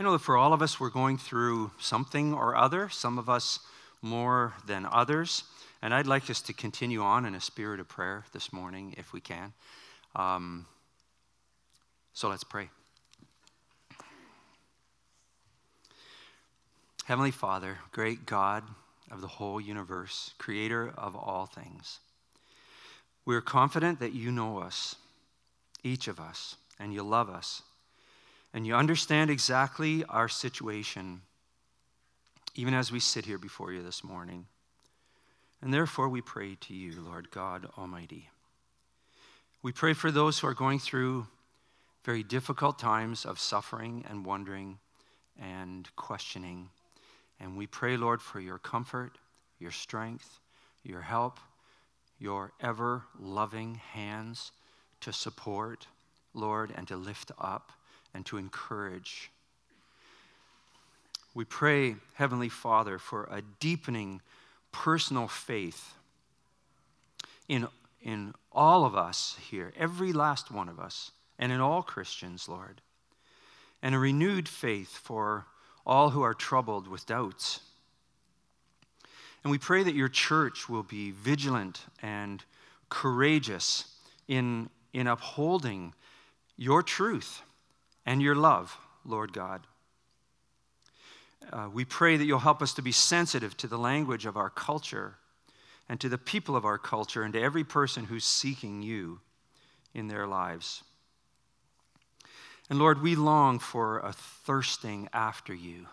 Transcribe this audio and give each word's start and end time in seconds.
I 0.00 0.02
know 0.02 0.12
that 0.12 0.20
for 0.20 0.38
all 0.38 0.54
of 0.54 0.62
us, 0.62 0.80
we're 0.80 0.88
going 0.88 1.18
through 1.18 1.72
something 1.78 2.32
or 2.32 2.56
other, 2.56 2.88
some 2.88 3.18
of 3.18 3.28
us 3.28 3.58
more 4.00 4.54
than 4.66 4.86
others. 4.90 5.44
And 5.82 5.92
I'd 5.92 6.06
like 6.06 6.30
us 6.30 6.40
to 6.40 6.54
continue 6.54 7.02
on 7.02 7.26
in 7.26 7.34
a 7.34 7.40
spirit 7.40 7.80
of 7.80 7.88
prayer 7.88 8.24
this 8.32 8.50
morning, 8.50 8.94
if 8.96 9.12
we 9.12 9.20
can. 9.20 9.52
Um, 10.16 10.64
so 12.14 12.30
let's 12.30 12.44
pray. 12.44 12.70
Heavenly 17.04 17.30
Father, 17.30 17.76
great 17.92 18.24
God 18.24 18.64
of 19.10 19.20
the 19.20 19.28
whole 19.28 19.60
universe, 19.60 20.32
creator 20.38 20.94
of 20.96 21.14
all 21.14 21.44
things, 21.44 21.98
we 23.26 23.36
are 23.36 23.42
confident 23.42 24.00
that 24.00 24.14
you 24.14 24.32
know 24.32 24.60
us, 24.60 24.96
each 25.84 26.08
of 26.08 26.18
us, 26.18 26.56
and 26.78 26.94
you 26.94 27.02
love 27.02 27.28
us, 27.28 27.60
and 28.52 28.66
you 28.66 28.74
understand 28.74 29.30
exactly 29.30 30.04
our 30.08 30.28
situation, 30.28 31.22
even 32.54 32.74
as 32.74 32.90
we 32.90 33.00
sit 33.00 33.26
here 33.26 33.38
before 33.38 33.72
you 33.72 33.82
this 33.82 34.02
morning. 34.02 34.46
And 35.62 35.72
therefore, 35.72 36.08
we 36.08 36.20
pray 36.20 36.56
to 36.62 36.74
you, 36.74 37.00
Lord 37.00 37.30
God 37.30 37.68
Almighty. 37.78 38.30
We 39.62 39.72
pray 39.72 39.92
for 39.92 40.10
those 40.10 40.38
who 40.38 40.46
are 40.46 40.54
going 40.54 40.78
through 40.78 41.26
very 42.02 42.22
difficult 42.22 42.78
times 42.78 43.26
of 43.26 43.38
suffering 43.38 44.04
and 44.08 44.24
wondering 44.24 44.78
and 45.38 45.88
questioning. 45.96 46.70
And 47.38 47.56
we 47.56 47.66
pray, 47.66 47.96
Lord, 47.96 48.22
for 48.22 48.40
your 48.40 48.58
comfort, 48.58 49.18
your 49.58 49.70
strength, 49.70 50.40
your 50.82 51.02
help, 51.02 51.38
your 52.18 52.52
ever 52.60 53.04
loving 53.18 53.74
hands 53.74 54.50
to 55.02 55.12
support, 55.12 55.86
Lord, 56.32 56.72
and 56.74 56.88
to 56.88 56.96
lift 56.96 57.30
up 57.38 57.72
and 58.14 58.24
to 58.26 58.36
encourage. 58.36 59.30
We 61.34 61.44
pray, 61.44 61.96
Heavenly 62.14 62.48
Father, 62.48 62.98
for 62.98 63.24
a 63.30 63.42
deepening 63.60 64.20
personal 64.72 65.28
faith 65.28 65.94
in, 67.48 67.68
in 68.02 68.34
all 68.52 68.84
of 68.84 68.94
us 68.94 69.36
here, 69.50 69.72
every 69.76 70.12
last 70.12 70.50
one 70.50 70.68
of 70.68 70.78
us, 70.78 71.12
and 71.38 71.52
in 71.52 71.60
all 71.60 71.82
Christians, 71.82 72.48
Lord, 72.48 72.80
and 73.82 73.94
a 73.94 73.98
renewed 73.98 74.48
faith 74.48 74.90
for 74.90 75.46
all 75.86 76.10
who 76.10 76.22
are 76.22 76.34
troubled 76.34 76.86
with 76.86 77.06
doubts. 77.06 77.60
And 79.42 79.50
we 79.50 79.58
pray 79.58 79.82
that 79.82 79.94
your 79.94 80.08
church 80.08 80.68
will 80.68 80.82
be 80.82 81.12
vigilant 81.12 81.86
and 82.02 82.44
courageous 82.88 83.86
in, 84.28 84.68
in 84.92 85.06
upholding 85.06 85.94
your 86.56 86.82
truth 86.82 87.42
and 88.10 88.20
your 88.20 88.34
love, 88.34 88.76
Lord 89.04 89.32
God. 89.32 89.68
Uh, 91.52 91.68
we 91.72 91.84
pray 91.84 92.16
that 92.16 92.24
you'll 92.24 92.40
help 92.40 92.60
us 92.60 92.74
to 92.74 92.82
be 92.82 92.90
sensitive 92.90 93.56
to 93.56 93.68
the 93.68 93.78
language 93.78 94.26
of 94.26 94.36
our 94.36 94.50
culture 94.50 95.14
and 95.88 96.00
to 96.00 96.08
the 96.08 96.18
people 96.18 96.56
of 96.56 96.64
our 96.64 96.76
culture 96.76 97.22
and 97.22 97.32
to 97.34 97.40
every 97.40 97.62
person 97.62 98.06
who's 98.06 98.24
seeking 98.24 98.82
you 98.82 99.20
in 99.94 100.08
their 100.08 100.26
lives. 100.26 100.82
And 102.68 102.80
Lord, 102.80 103.00
we 103.00 103.14
long 103.14 103.60
for 103.60 104.00
a 104.00 104.12
thirsting 104.12 105.08
after 105.12 105.54
you. 105.54 105.86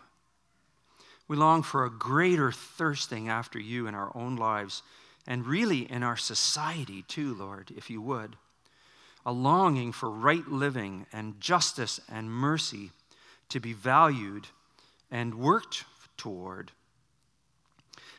We 1.28 1.36
long 1.36 1.62
for 1.62 1.84
a 1.84 1.90
greater 1.90 2.50
thirsting 2.50 3.28
after 3.28 3.60
you 3.60 3.86
in 3.86 3.94
our 3.94 4.10
own 4.16 4.34
lives 4.34 4.82
and 5.24 5.46
really 5.46 5.88
in 5.88 6.02
our 6.02 6.16
society 6.16 7.04
too, 7.06 7.36
Lord, 7.36 7.70
if 7.76 7.88
you 7.88 8.02
would. 8.02 8.34
A 9.28 9.32
longing 9.32 9.92
for 9.92 10.08
right 10.08 10.48
living 10.48 11.04
and 11.12 11.38
justice 11.38 12.00
and 12.10 12.30
mercy 12.30 12.92
to 13.50 13.60
be 13.60 13.74
valued 13.74 14.46
and 15.10 15.34
worked 15.34 15.84
toward. 16.16 16.72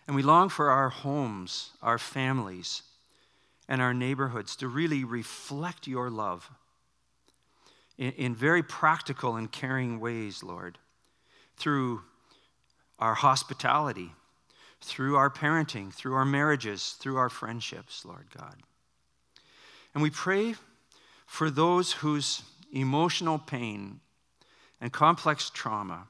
And 0.05 0.15
we 0.15 0.21
long 0.21 0.49
for 0.49 0.69
our 0.69 0.89
homes, 0.89 1.71
our 1.81 1.97
families, 1.97 2.83
and 3.67 3.81
our 3.81 3.91
neighborhoods 3.91 4.55
to 4.57 4.67
really 4.67 5.03
reflect 5.03 5.87
your 5.87 6.11
love 6.11 6.51
in, 7.97 8.11
in 8.11 8.35
very 8.35 8.61
practical 8.61 9.35
and 9.35 9.51
caring 9.51 9.99
ways, 9.99 10.43
Lord, 10.43 10.77
through 11.57 12.01
our 12.99 13.15
hospitality, 13.15 14.11
through 14.79 15.15
our 15.15 15.31
parenting, 15.31 15.91
through 15.91 16.13
our 16.13 16.23
marriages, 16.25 16.95
through 16.99 17.17
our 17.17 17.29
friendships, 17.29 18.05
Lord 18.05 18.27
God. 18.37 18.57
And 19.95 20.03
we 20.03 20.11
pray 20.11 20.53
for 21.29 21.51
those 21.51 21.91
whose 21.91 22.41
emotional 22.73 23.37
pain 23.37 23.99
and 24.81 24.91
complex 24.91 25.51
trauma 25.51 26.07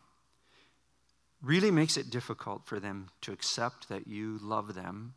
really 1.42 1.70
makes 1.70 1.98
it 1.98 2.10
difficult 2.10 2.66
for 2.66 2.80
them 2.80 3.10
to 3.20 3.34
accept 3.34 3.90
that 3.90 4.08
you 4.08 4.40
love 4.42 4.76
them 4.76 5.14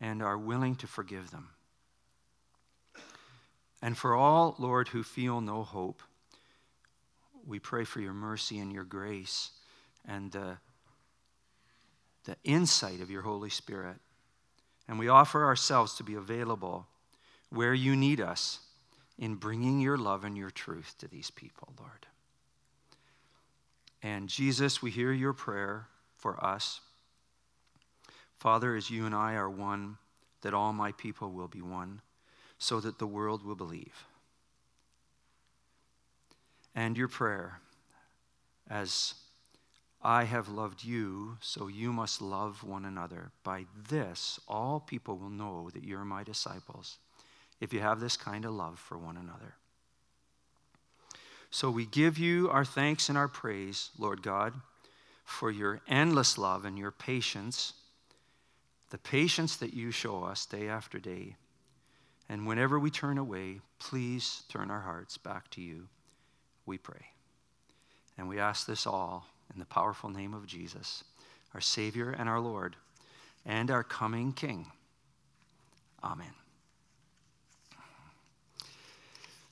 and 0.00 0.20
are 0.20 0.36
willing 0.36 0.74
to 0.74 0.88
forgive 0.88 1.30
them. 1.30 1.50
And 3.80 3.96
for 3.96 4.16
all, 4.16 4.56
Lord, 4.58 4.88
who 4.88 5.04
feel 5.04 5.40
no 5.40 5.62
hope, 5.62 6.02
we 7.46 7.60
pray 7.60 7.84
for 7.84 8.00
your 8.00 8.12
mercy 8.12 8.58
and 8.58 8.72
your 8.72 8.84
grace 8.84 9.52
and 10.04 10.32
the, 10.32 10.58
the 12.24 12.36
insight 12.42 13.00
of 13.00 13.08
your 13.08 13.22
Holy 13.22 13.50
Spirit. 13.50 13.98
And 14.88 14.98
we 14.98 15.06
offer 15.06 15.44
ourselves 15.44 15.94
to 15.94 16.02
be 16.02 16.14
available 16.14 16.88
where 17.50 17.74
you 17.74 17.96
need 17.96 18.20
us 18.20 18.60
in 19.18 19.34
bringing 19.34 19.80
your 19.80 19.96
love 19.96 20.24
and 20.24 20.36
your 20.36 20.50
truth 20.50 20.94
to 20.98 21.08
these 21.08 21.30
people, 21.30 21.72
Lord. 21.78 22.06
And 24.02 24.28
Jesus, 24.28 24.80
we 24.80 24.90
hear 24.90 25.12
your 25.12 25.32
prayer 25.32 25.88
for 26.16 26.42
us. 26.44 26.80
Father, 28.36 28.76
as 28.76 28.90
you 28.90 29.06
and 29.06 29.14
I 29.14 29.34
are 29.34 29.50
one, 29.50 29.98
that 30.42 30.54
all 30.54 30.72
my 30.72 30.92
people 30.92 31.32
will 31.32 31.48
be 31.48 31.62
one, 31.62 32.00
so 32.58 32.78
that 32.80 32.98
the 32.98 33.06
world 33.06 33.44
will 33.44 33.56
believe. 33.56 34.04
And 36.74 36.96
your 36.96 37.08
prayer, 37.08 37.60
as 38.70 39.14
I 40.00 40.24
have 40.24 40.48
loved 40.48 40.84
you, 40.84 41.38
so 41.40 41.66
you 41.66 41.92
must 41.92 42.22
love 42.22 42.62
one 42.62 42.84
another. 42.84 43.32
By 43.42 43.66
this, 43.88 44.38
all 44.46 44.78
people 44.78 45.18
will 45.18 45.30
know 45.30 45.70
that 45.74 45.82
you're 45.82 46.04
my 46.04 46.22
disciples, 46.22 46.98
if 47.60 47.72
you 47.72 47.80
have 47.80 48.00
this 48.00 48.16
kind 48.16 48.44
of 48.44 48.52
love 48.52 48.78
for 48.78 48.96
one 48.96 49.16
another. 49.16 49.54
So 51.50 51.70
we 51.70 51.86
give 51.86 52.18
you 52.18 52.50
our 52.50 52.64
thanks 52.64 53.08
and 53.08 53.16
our 53.16 53.28
praise, 53.28 53.90
Lord 53.98 54.22
God, 54.22 54.52
for 55.24 55.50
your 55.50 55.80
endless 55.88 56.38
love 56.38 56.64
and 56.64 56.78
your 56.78 56.90
patience, 56.90 57.74
the 58.90 58.98
patience 58.98 59.56
that 59.56 59.74
you 59.74 59.90
show 59.90 60.24
us 60.24 60.46
day 60.46 60.68
after 60.68 60.98
day. 60.98 61.36
And 62.28 62.46
whenever 62.46 62.78
we 62.78 62.90
turn 62.90 63.18
away, 63.18 63.60
please 63.78 64.42
turn 64.48 64.70
our 64.70 64.80
hearts 64.80 65.16
back 65.16 65.48
to 65.50 65.62
you, 65.62 65.88
we 66.66 66.76
pray. 66.76 67.06
And 68.18 68.28
we 68.28 68.38
ask 68.38 68.66
this 68.66 68.86
all 68.86 69.26
in 69.52 69.58
the 69.58 69.66
powerful 69.66 70.10
name 70.10 70.34
of 70.34 70.46
Jesus, 70.46 71.04
our 71.54 71.60
Savior 71.60 72.10
and 72.10 72.28
our 72.28 72.40
Lord, 72.40 72.76
and 73.46 73.70
our 73.70 73.84
coming 73.84 74.32
King. 74.32 74.66
Amen. 76.02 76.34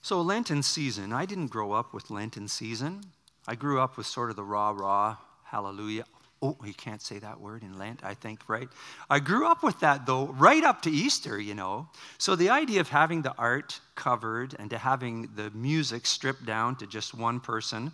So, 0.06 0.20
Lenten 0.20 0.62
season, 0.62 1.12
I 1.12 1.26
didn't 1.26 1.48
grow 1.48 1.72
up 1.72 1.92
with 1.92 2.12
Lenten 2.12 2.46
season. 2.46 3.06
I 3.48 3.56
grew 3.56 3.80
up 3.80 3.96
with 3.96 4.06
sort 4.06 4.30
of 4.30 4.36
the 4.36 4.44
rah 4.44 4.70
rah, 4.70 5.16
hallelujah. 5.42 6.04
Oh, 6.40 6.56
you 6.64 6.74
can't 6.74 7.02
say 7.02 7.18
that 7.18 7.40
word 7.40 7.64
in 7.64 7.76
Lent, 7.76 8.04
I 8.04 8.14
think, 8.14 8.48
right? 8.48 8.68
I 9.10 9.18
grew 9.18 9.48
up 9.48 9.64
with 9.64 9.80
that, 9.80 10.06
though, 10.06 10.26
right 10.26 10.62
up 10.62 10.82
to 10.82 10.90
Easter, 10.92 11.40
you 11.40 11.56
know. 11.56 11.88
So, 12.18 12.36
the 12.36 12.50
idea 12.50 12.78
of 12.80 12.88
having 12.88 13.22
the 13.22 13.34
art 13.36 13.80
covered 13.96 14.54
and 14.60 14.70
to 14.70 14.78
having 14.78 15.28
the 15.34 15.50
music 15.50 16.06
stripped 16.06 16.46
down 16.46 16.76
to 16.76 16.86
just 16.86 17.12
one 17.12 17.40
person 17.40 17.90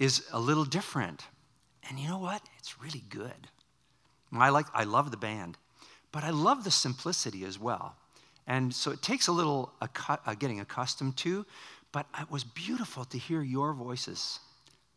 is 0.00 0.26
a 0.32 0.40
little 0.40 0.64
different. 0.64 1.22
And 1.88 2.00
you 2.00 2.08
know 2.08 2.18
what? 2.18 2.42
It's 2.58 2.82
really 2.82 3.04
good. 3.10 3.46
I, 4.32 4.48
like, 4.48 4.66
I 4.74 4.82
love 4.82 5.12
the 5.12 5.16
band, 5.16 5.56
but 6.10 6.24
I 6.24 6.30
love 6.30 6.64
the 6.64 6.72
simplicity 6.72 7.44
as 7.44 7.60
well. 7.60 7.94
And 8.46 8.74
so 8.74 8.90
it 8.90 9.02
takes 9.02 9.28
a 9.28 9.32
little 9.32 9.72
uh, 9.80 10.34
getting 10.34 10.60
accustomed 10.60 11.16
to, 11.18 11.46
but 11.92 12.06
it 12.20 12.30
was 12.30 12.44
beautiful 12.44 13.04
to 13.06 13.18
hear 13.18 13.42
your 13.42 13.72
voices 13.72 14.40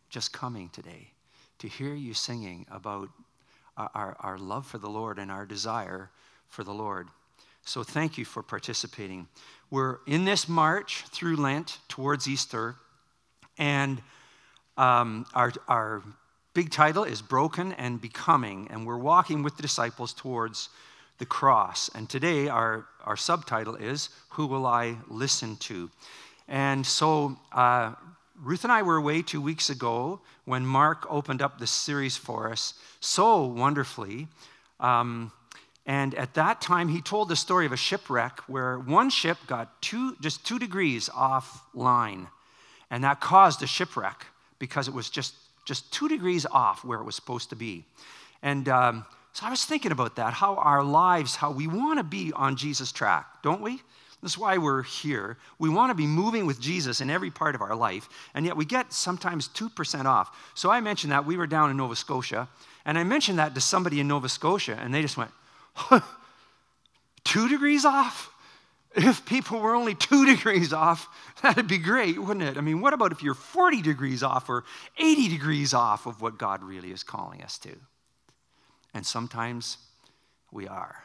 just 0.09 0.31
coming 0.31 0.69
today, 0.69 1.11
to 1.59 1.67
hear 1.67 1.93
you 1.93 2.13
singing 2.13 2.65
about 2.71 3.09
our, 3.77 4.15
our 4.19 4.37
love 4.37 4.65
for 4.65 4.77
the 4.77 4.89
Lord 4.89 5.19
and 5.19 5.29
our 5.29 5.45
desire 5.45 6.09
for 6.47 6.63
the 6.63 6.73
Lord. 6.73 7.07
So 7.63 7.83
thank 7.83 8.17
you 8.17 8.25
for 8.25 8.43
participating. 8.43 9.27
We're 9.69 9.97
in 10.07 10.25
this 10.25 10.47
march 10.47 11.03
through 11.09 11.35
Lent 11.35 11.79
towards 11.87 12.27
Easter, 12.27 12.75
and 13.57 14.01
um, 14.77 15.25
our, 15.33 15.51
our 15.67 16.03
big 16.53 16.69
title 16.69 17.03
is 17.03 17.21
Broken 17.21 17.73
and 17.73 17.99
Becoming, 17.99 18.67
and 18.69 18.85
we're 18.85 18.97
walking 18.97 19.43
with 19.43 19.55
the 19.55 19.61
disciples 19.61 20.13
towards 20.13 20.69
the 21.17 21.25
cross. 21.25 21.89
And 21.95 22.09
today, 22.09 22.47
our, 22.47 22.85
our 23.03 23.17
subtitle 23.17 23.75
is 23.75 24.09
Who 24.29 24.47
Will 24.47 24.65
I 24.65 24.97
Listen 25.07 25.55
to? 25.57 25.89
And 26.47 26.85
so, 26.85 27.37
uh, 27.51 27.93
Ruth 28.41 28.63
and 28.63 28.71
I 28.71 28.81
were 28.81 28.97
away 28.97 29.21
two 29.21 29.41
weeks 29.41 29.69
ago 29.69 30.19
when 30.43 30.65
Mark 30.65 31.05
opened 31.09 31.41
up 31.41 31.57
this 31.57 31.71
series 31.71 32.17
for 32.17 32.51
us 32.51 32.73
so 32.99 33.45
wonderfully. 33.45 34.27
Um, 34.79 35.31
and 35.85 36.13
at 36.15 36.33
that 36.33 36.61
time, 36.61 36.89
he 36.89 37.01
told 37.01 37.29
the 37.29 37.35
story 37.35 37.65
of 37.65 37.71
a 37.71 37.77
shipwreck 37.77 38.39
where 38.47 38.77
one 38.79 39.09
ship 39.09 39.37
got 39.47 39.81
two, 39.81 40.15
just 40.19 40.45
two 40.45 40.59
degrees 40.59 41.09
off 41.13 41.61
line. 41.73 42.27
And 42.91 43.03
that 43.03 43.21
caused 43.21 43.63
a 43.63 43.67
shipwreck 43.67 44.25
because 44.59 44.87
it 44.87 44.93
was 44.93 45.09
just, 45.09 45.35
just 45.65 45.91
two 45.93 46.07
degrees 46.07 46.45
off 46.45 46.83
where 46.83 46.99
it 46.99 47.03
was 47.03 47.15
supposed 47.15 47.49
to 47.51 47.55
be. 47.55 47.85
And 48.41 48.67
um, 48.67 49.05
so 49.35 49.45
I 49.45 49.49
was 49.49 49.65
thinking 49.65 49.91
about 49.91 50.15
that, 50.15 50.31
how 50.31 50.55
our 50.55 50.81
lives, 50.81 51.35
how 51.35 51.51
we 51.51 51.67
want 51.67 51.99
to 51.99 52.05
be 52.05 52.31
on 52.33 52.55
Jesus' 52.55 52.93
track, 52.93 53.43
don't 53.43 53.61
we? 53.61 53.81
That's 54.21 54.37
why 54.37 54.57
we're 54.57 54.83
here. 54.83 55.37
We 55.59 55.67
want 55.67 55.89
to 55.89 55.93
be 55.93 56.07
moving 56.07 56.45
with 56.45 56.61
Jesus 56.61 57.01
in 57.01 57.09
every 57.09 57.31
part 57.31 57.53
of 57.53 57.61
our 57.61 57.75
life, 57.75 58.07
and 58.33 58.45
yet 58.45 58.55
we 58.55 58.63
get 58.63 58.93
sometimes 58.93 59.49
2% 59.49 60.05
off. 60.05 60.33
So 60.55 60.71
I 60.71 60.79
mentioned 60.79 61.11
that 61.11 61.25
we 61.25 61.35
were 61.35 61.47
down 61.47 61.69
in 61.69 61.75
Nova 61.75 61.97
Scotia, 61.97 62.47
and 62.85 62.97
I 62.97 63.03
mentioned 63.03 63.37
that 63.37 63.53
to 63.55 63.59
somebody 63.59 63.99
in 63.99 64.07
Nova 64.07 64.29
Scotia, 64.29 64.79
and 64.81 64.93
they 64.93 65.01
just 65.01 65.17
went, 65.17 65.31
two 67.25 67.49
degrees 67.49 67.83
off? 67.83 68.31
If 68.95 69.25
people 69.25 69.59
were 69.59 69.75
only 69.75 69.95
two 69.95 70.25
degrees 70.33 70.71
off, 70.71 71.09
that'd 71.43 71.67
be 71.67 71.77
great, 71.77 72.17
wouldn't 72.17 72.45
it? 72.47 72.57
I 72.57 72.61
mean, 72.61 72.79
what 72.79 72.93
about 72.93 73.11
if 73.11 73.21
you're 73.21 73.33
40 73.33 73.81
degrees 73.81 74.23
off 74.23 74.47
or 74.47 74.63
80 74.97 75.27
degrees 75.27 75.73
off 75.73 76.05
of 76.05 76.21
what 76.21 76.37
God 76.37 76.63
really 76.63 76.91
is 76.91 77.03
calling 77.03 77.41
us 77.41 77.57
to? 77.57 77.75
And 78.95 79.05
sometimes 79.05 79.77
we 80.51 80.67
are. 80.67 81.03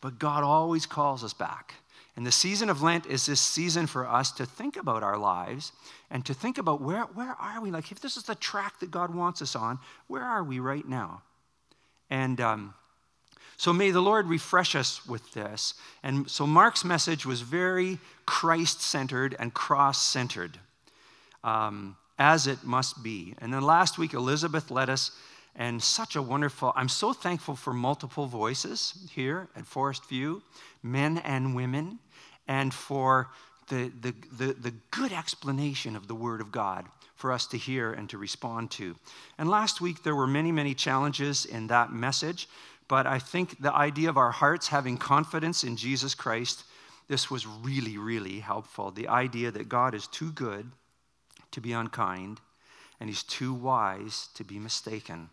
But 0.00 0.18
God 0.18 0.42
always 0.44 0.86
calls 0.86 1.22
us 1.22 1.34
back. 1.34 1.74
And 2.16 2.26
the 2.26 2.32
season 2.32 2.70
of 2.70 2.82
Lent 2.82 3.06
is 3.06 3.26
this 3.26 3.40
season 3.40 3.86
for 3.86 4.06
us 4.06 4.30
to 4.32 4.46
think 4.46 4.76
about 4.76 5.02
our 5.02 5.18
lives 5.18 5.72
and 6.10 6.24
to 6.26 6.34
think 6.34 6.58
about 6.58 6.80
where, 6.80 7.02
where 7.04 7.34
are 7.40 7.60
we? 7.60 7.70
Like, 7.70 7.90
if 7.90 8.00
this 8.00 8.16
is 8.16 8.22
the 8.22 8.34
track 8.34 8.80
that 8.80 8.90
God 8.90 9.14
wants 9.14 9.42
us 9.42 9.56
on, 9.56 9.78
where 10.06 10.22
are 10.22 10.44
we 10.44 10.60
right 10.60 10.86
now? 10.86 11.22
And 12.10 12.40
um, 12.40 12.74
so 13.56 13.72
may 13.72 13.90
the 13.90 14.00
Lord 14.00 14.26
refresh 14.26 14.74
us 14.74 15.06
with 15.06 15.32
this. 15.32 15.74
And 16.02 16.30
so 16.30 16.46
Mark's 16.46 16.84
message 16.84 17.24
was 17.24 17.40
very 17.40 17.98
Christ 18.26 18.82
centered 18.82 19.34
and 19.38 19.54
cross 19.54 20.02
centered, 20.02 20.58
um, 21.42 21.96
as 22.18 22.46
it 22.46 22.62
must 22.62 23.02
be. 23.02 23.34
And 23.38 23.52
then 23.52 23.62
last 23.62 23.98
week, 23.98 24.14
Elizabeth 24.14 24.70
led 24.70 24.90
us, 24.90 25.12
and 25.56 25.82
such 25.82 26.16
a 26.16 26.22
wonderful, 26.22 26.72
I'm 26.74 26.88
so 26.88 27.12
thankful 27.12 27.56
for 27.56 27.72
multiple 27.72 28.26
voices 28.26 29.08
here 29.12 29.48
at 29.54 29.66
Forest 29.66 30.08
View, 30.08 30.42
men 30.82 31.18
and 31.18 31.54
women, 31.54 31.98
and 32.48 32.72
for 32.72 33.28
the, 33.68 33.92
the, 34.00 34.14
the, 34.32 34.52
the 34.54 34.74
good 34.90 35.12
explanation 35.12 35.94
of 35.94 36.08
the 36.08 36.14
Word 36.14 36.40
of 36.40 36.50
God 36.52 36.86
for 37.14 37.32
us 37.32 37.46
to 37.46 37.58
hear 37.58 37.92
and 37.92 38.08
to 38.10 38.18
respond 38.18 38.70
to. 38.72 38.96
And 39.38 39.48
last 39.48 39.80
week, 39.80 40.02
there 40.02 40.16
were 40.16 40.26
many, 40.26 40.50
many 40.50 40.74
challenges 40.74 41.44
in 41.44 41.68
that 41.68 41.92
message. 41.92 42.48
But 42.88 43.06
I 43.06 43.18
think 43.18 43.62
the 43.62 43.72
idea 43.72 44.08
of 44.08 44.16
our 44.16 44.32
hearts 44.32 44.68
having 44.68 44.96
confidence 44.96 45.64
in 45.64 45.76
Jesus 45.76 46.14
Christ, 46.14 46.64
this 47.08 47.30
was 47.30 47.46
really, 47.46 47.96
really 47.96 48.40
helpful. 48.40 48.90
The 48.90 49.08
idea 49.08 49.50
that 49.50 49.68
God 49.68 49.94
is 49.94 50.06
too 50.08 50.32
good 50.32 50.70
to 51.52 51.60
be 51.60 51.72
unkind 51.72 52.40
and 52.98 53.08
he's 53.08 53.22
too 53.22 53.54
wise 53.54 54.28
to 54.34 54.44
be 54.44 54.58
mistaken. 54.58 55.30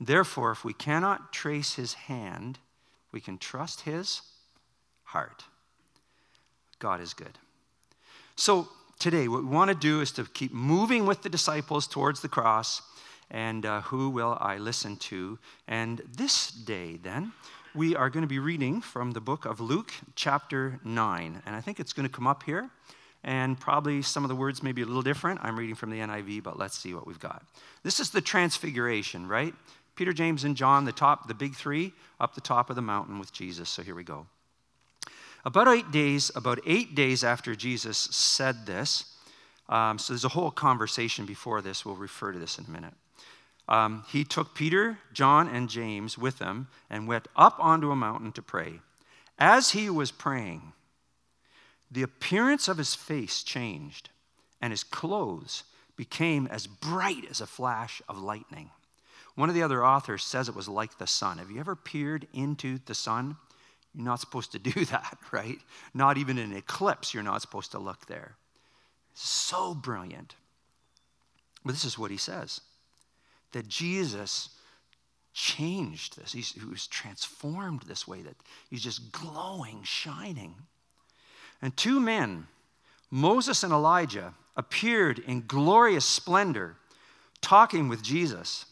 Therefore, 0.00 0.52
if 0.52 0.64
we 0.64 0.72
cannot 0.72 1.32
trace 1.32 1.74
his 1.74 1.94
hand, 1.94 2.58
we 3.12 3.20
can 3.20 3.38
trust 3.38 3.82
his 3.82 4.22
heart. 5.04 5.44
God 6.78 7.00
is 7.00 7.14
good. 7.14 7.38
So, 8.36 8.68
today, 8.98 9.26
what 9.26 9.42
we 9.42 9.48
want 9.48 9.70
to 9.70 9.76
do 9.76 10.00
is 10.00 10.12
to 10.12 10.24
keep 10.24 10.52
moving 10.52 11.06
with 11.06 11.22
the 11.22 11.28
disciples 11.28 11.86
towards 11.86 12.20
the 12.20 12.28
cross 12.28 12.82
and 13.30 13.66
uh, 13.66 13.82
who 13.82 14.10
will 14.10 14.38
I 14.40 14.58
listen 14.58 14.96
to? 14.96 15.38
And 15.66 16.00
this 16.16 16.50
day, 16.50 16.98
then, 17.02 17.32
we 17.74 17.94
are 17.94 18.10
going 18.10 18.22
to 18.22 18.28
be 18.28 18.38
reading 18.38 18.80
from 18.80 19.12
the 19.12 19.20
book 19.20 19.44
of 19.44 19.60
Luke, 19.60 19.92
chapter 20.14 20.80
9. 20.84 21.42
And 21.44 21.54
I 21.54 21.60
think 21.60 21.78
it's 21.78 21.92
going 21.92 22.08
to 22.08 22.14
come 22.14 22.26
up 22.26 22.42
here, 22.42 22.70
and 23.22 23.58
probably 23.58 24.00
some 24.02 24.24
of 24.24 24.28
the 24.28 24.34
words 24.34 24.62
may 24.62 24.72
be 24.72 24.82
a 24.82 24.86
little 24.86 25.02
different. 25.02 25.40
I'm 25.42 25.58
reading 25.58 25.74
from 25.74 25.90
the 25.90 25.98
NIV, 25.98 26.42
but 26.42 26.58
let's 26.58 26.78
see 26.78 26.94
what 26.94 27.06
we've 27.06 27.20
got. 27.20 27.42
This 27.82 28.00
is 28.00 28.10
the 28.10 28.20
transfiguration, 28.20 29.26
right? 29.26 29.54
Peter, 29.98 30.14
James, 30.14 30.44
and 30.44 30.56
John, 30.56 30.86
the 30.86 30.92
top, 30.92 31.28
the 31.28 31.34
big 31.34 31.54
three, 31.54 31.92
up 32.18 32.34
the 32.34 32.40
top 32.40 32.70
of 32.70 32.76
the 32.76 32.82
mountain 32.82 33.18
with 33.18 33.32
Jesus. 33.32 33.68
So 33.68 33.82
here 33.82 33.94
we 33.94 34.04
go. 34.04 34.26
About 35.44 35.68
eight 35.68 35.90
days, 35.90 36.30
about 36.34 36.60
eight 36.66 36.94
days 36.94 37.22
after 37.22 37.54
Jesus 37.54 37.98
said 37.98 38.64
this, 38.64 39.12
um, 39.68 39.98
so 39.98 40.14
there's 40.14 40.24
a 40.24 40.28
whole 40.28 40.50
conversation 40.50 41.26
before 41.26 41.60
this. 41.60 41.84
We'll 41.84 41.96
refer 41.96 42.32
to 42.32 42.38
this 42.38 42.58
in 42.58 42.64
a 42.64 42.70
minute 42.70 42.94
um, 43.68 44.04
he 44.08 44.24
took 44.24 44.54
Peter, 44.54 44.98
John, 45.12 45.48
and 45.48 45.68
James 45.68 46.16
with 46.16 46.38
him 46.38 46.68
and 46.88 47.06
went 47.06 47.28
up 47.36 47.56
onto 47.60 47.90
a 47.90 47.96
mountain 47.96 48.32
to 48.32 48.42
pray. 48.42 48.80
As 49.38 49.70
he 49.70 49.90
was 49.90 50.10
praying, 50.10 50.72
the 51.90 52.02
appearance 52.02 52.66
of 52.66 52.78
his 52.78 52.94
face 52.94 53.42
changed, 53.42 54.10
and 54.60 54.72
his 54.72 54.84
clothes 54.84 55.64
became 55.96 56.46
as 56.46 56.66
bright 56.66 57.24
as 57.30 57.40
a 57.40 57.46
flash 57.46 58.00
of 58.08 58.18
lightning. 58.18 58.70
One 59.38 59.48
of 59.48 59.54
the 59.54 59.62
other 59.62 59.86
authors 59.86 60.24
says 60.24 60.48
it 60.48 60.56
was 60.56 60.68
like 60.68 60.98
the 60.98 61.06
sun. 61.06 61.38
Have 61.38 61.48
you 61.48 61.60
ever 61.60 61.76
peered 61.76 62.26
into 62.32 62.80
the 62.86 62.94
sun? 62.94 63.36
You're 63.94 64.04
not 64.04 64.18
supposed 64.18 64.50
to 64.50 64.58
do 64.58 64.84
that, 64.86 65.16
right? 65.30 65.60
Not 65.94 66.18
even 66.18 66.38
in 66.38 66.50
an 66.50 66.56
eclipse, 66.56 67.14
you're 67.14 67.22
not 67.22 67.40
supposed 67.40 67.70
to 67.70 67.78
look 67.78 68.06
there. 68.06 68.34
So 69.14 69.74
brilliant. 69.74 70.34
But 71.64 71.70
this 71.70 71.84
is 71.84 71.96
what 71.96 72.10
he 72.10 72.16
says 72.16 72.62
that 73.52 73.68
Jesus 73.68 74.48
changed 75.34 76.18
this. 76.18 76.32
He's, 76.32 76.50
he 76.50 76.64
was 76.64 76.88
transformed 76.88 77.82
this 77.82 78.08
way, 78.08 78.22
that 78.22 78.34
he's 78.68 78.82
just 78.82 79.12
glowing, 79.12 79.84
shining. 79.84 80.56
And 81.62 81.76
two 81.76 82.00
men, 82.00 82.48
Moses 83.08 83.62
and 83.62 83.72
Elijah, 83.72 84.34
appeared 84.56 85.20
in 85.20 85.46
glorious 85.46 86.04
splendor 86.04 86.74
talking 87.40 87.88
with 87.88 88.02
Jesus. 88.02 88.64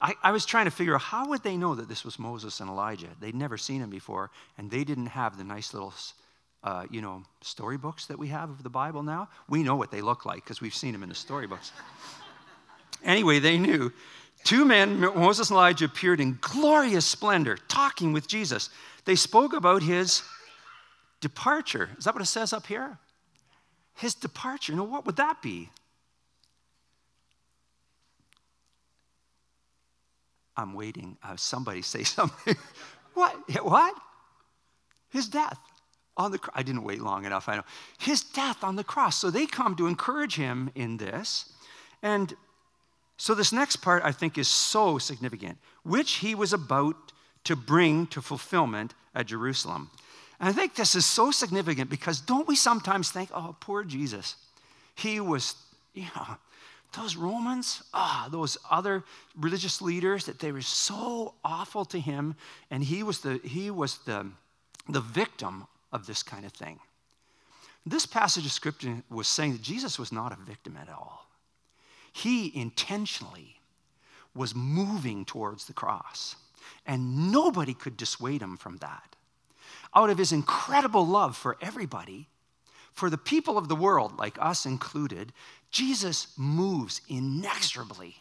I, 0.00 0.14
I, 0.22 0.30
was 0.30 0.46
trying 0.46 0.64
to 0.64 0.70
figure 0.70 0.94
out 0.94 1.02
how 1.02 1.28
would 1.28 1.42
they 1.42 1.56
know 1.56 1.74
that 1.74 1.88
this 1.88 2.04
was 2.04 2.18
Moses 2.18 2.60
and 2.60 2.70
Elijah? 2.70 3.08
They'd 3.20 3.34
never 3.34 3.58
seen 3.58 3.82
him 3.82 3.90
before, 3.90 4.30
and 4.56 4.70
they 4.70 4.82
didn't 4.82 5.06
have 5.06 5.36
the 5.36 5.44
nice 5.44 5.74
little, 5.74 5.92
uh, 6.64 6.86
you 6.90 7.02
know, 7.02 7.22
storybooks 7.42 8.06
that 8.06 8.18
we 8.18 8.28
have 8.28 8.48
of 8.48 8.62
the 8.62 8.70
Bible 8.70 9.02
now. 9.02 9.28
We 9.48 9.62
know 9.62 9.76
what 9.76 9.90
they 9.90 10.00
look 10.00 10.24
like 10.24 10.42
because 10.42 10.60
we've 10.60 10.74
seen 10.74 10.92
them 10.92 11.02
in 11.02 11.08
the 11.08 11.14
storybooks. 11.14 11.72
Anyway, 13.02 13.38
they 13.38 13.56
knew. 13.56 13.90
Two 14.44 14.64
men, 14.64 15.00
Moses 15.00 15.50
and 15.50 15.56
Elijah, 15.56 15.84
appeared 15.86 16.20
in 16.20 16.38
glorious 16.40 17.06
splendor, 17.06 17.56
talking 17.68 18.12
with 18.12 18.26
Jesus. 18.26 18.70
They 19.04 19.14
spoke 19.14 19.52
about 19.52 19.82
his 19.82 20.22
departure. 21.20 21.90
Is 21.98 22.04
that 22.04 22.14
what 22.14 22.22
it 22.22 22.26
says 22.26 22.52
up 22.52 22.66
here? 22.66 22.98
His 23.94 24.14
departure. 24.14 24.74
Now, 24.74 24.84
what 24.84 25.04
would 25.06 25.16
that 25.16 25.42
be? 25.42 25.70
I'm 30.60 30.74
waiting. 30.74 31.16
Uh, 31.22 31.36
somebody 31.36 31.82
say 31.82 32.02
something. 32.16 32.56
what? 33.14 33.34
What? 33.64 33.94
His 35.10 35.28
death 35.28 35.58
on 36.16 36.32
the 36.32 36.38
cross. 36.38 36.54
I 36.56 36.62
didn't 36.62 36.84
wait 36.84 37.00
long 37.00 37.24
enough, 37.24 37.48
I 37.48 37.56
know. 37.56 37.64
His 37.98 38.22
death 38.22 38.62
on 38.62 38.76
the 38.76 38.84
cross. 38.84 39.16
So 39.16 39.30
they 39.30 39.46
come 39.46 39.74
to 39.76 39.86
encourage 39.86 40.36
him 40.36 40.70
in 40.74 40.98
this. 40.98 41.52
And 42.02 42.34
so, 43.16 43.34
this 43.34 43.52
next 43.52 43.76
part 43.76 44.02
I 44.02 44.12
think 44.12 44.38
is 44.38 44.48
so 44.48 44.96
significant, 44.96 45.58
which 45.82 46.12
he 46.14 46.34
was 46.34 46.54
about 46.54 46.96
to 47.44 47.54
bring 47.54 48.06
to 48.08 48.22
fulfillment 48.22 48.94
at 49.14 49.26
Jerusalem. 49.26 49.90
And 50.38 50.48
I 50.48 50.52
think 50.52 50.74
this 50.74 50.94
is 50.94 51.04
so 51.04 51.30
significant 51.30 51.90
because 51.90 52.20
don't 52.20 52.48
we 52.48 52.56
sometimes 52.56 53.10
think, 53.10 53.28
oh, 53.34 53.56
poor 53.60 53.84
Jesus? 53.84 54.36
He 54.94 55.20
was, 55.20 55.54
you 55.92 56.06
know, 56.16 56.36
those 56.92 57.16
Romans, 57.16 57.82
ah, 57.94 58.28
those 58.30 58.58
other 58.70 59.04
religious 59.38 59.80
leaders, 59.80 60.26
that 60.26 60.38
they 60.38 60.52
were 60.52 60.62
so 60.62 61.34
awful 61.44 61.84
to 61.86 62.00
him, 62.00 62.34
and 62.70 62.82
he 62.82 63.02
was 63.02 63.20
the 63.20 63.40
he 63.44 63.70
was 63.70 63.98
the, 63.98 64.26
the 64.88 65.00
victim 65.00 65.66
of 65.92 66.06
this 66.06 66.22
kind 66.22 66.44
of 66.44 66.52
thing. 66.52 66.80
This 67.86 68.06
passage 68.06 68.44
of 68.44 68.52
scripture 68.52 69.02
was 69.10 69.28
saying 69.28 69.52
that 69.52 69.62
Jesus 69.62 69.98
was 69.98 70.12
not 70.12 70.32
a 70.32 70.44
victim 70.44 70.76
at 70.76 70.88
all. 70.88 71.26
He 72.12 72.52
intentionally 72.54 73.60
was 74.34 74.54
moving 74.54 75.24
towards 75.24 75.66
the 75.66 75.72
cross, 75.72 76.36
and 76.86 77.32
nobody 77.32 77.74
could 77.74 77.96
dissuade 77.96 78.42
him 78.42 78.56
from 78.56 78.78
that. 78.78 79.16
Out 79.94 80.10
of 80.10 80.18
his 80.18 80.32
incredible 80.32 81.06
love 81.06 81.36
for 81.36 81.56
everybody, 81.60 82.28
for 82.92 83.10
the 83.10 83.18
people 83.18 83.56
of 83.56 83.68
the 83.68 83.76
world, 83.76 84.18
like 84.18 84.36
us 84.40 84.66
included, 84.66 85.32
Jesus 85.70 86.28
moves 86.36 87.00
inexorably 87.08 88.16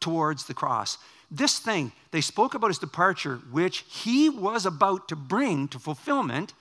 towards 0.00 0.46
the 0.46 0.54
cross. 0.54 0.98
This 1.30 1.58
thing, 1.58 1.92
they 2.10 2.20
spoke 2.20 2.54
about 2.54 2.68
his 2.68 2.78
departure, 2.78 3.36
which 3.50 3.84
he 3.88 4.28
was 4.28 4.66
about 4.66 5.08
to 5.08 5.16
bring 5.16 5.68
to 5.68 5.78
fulfillment 5.78 6.52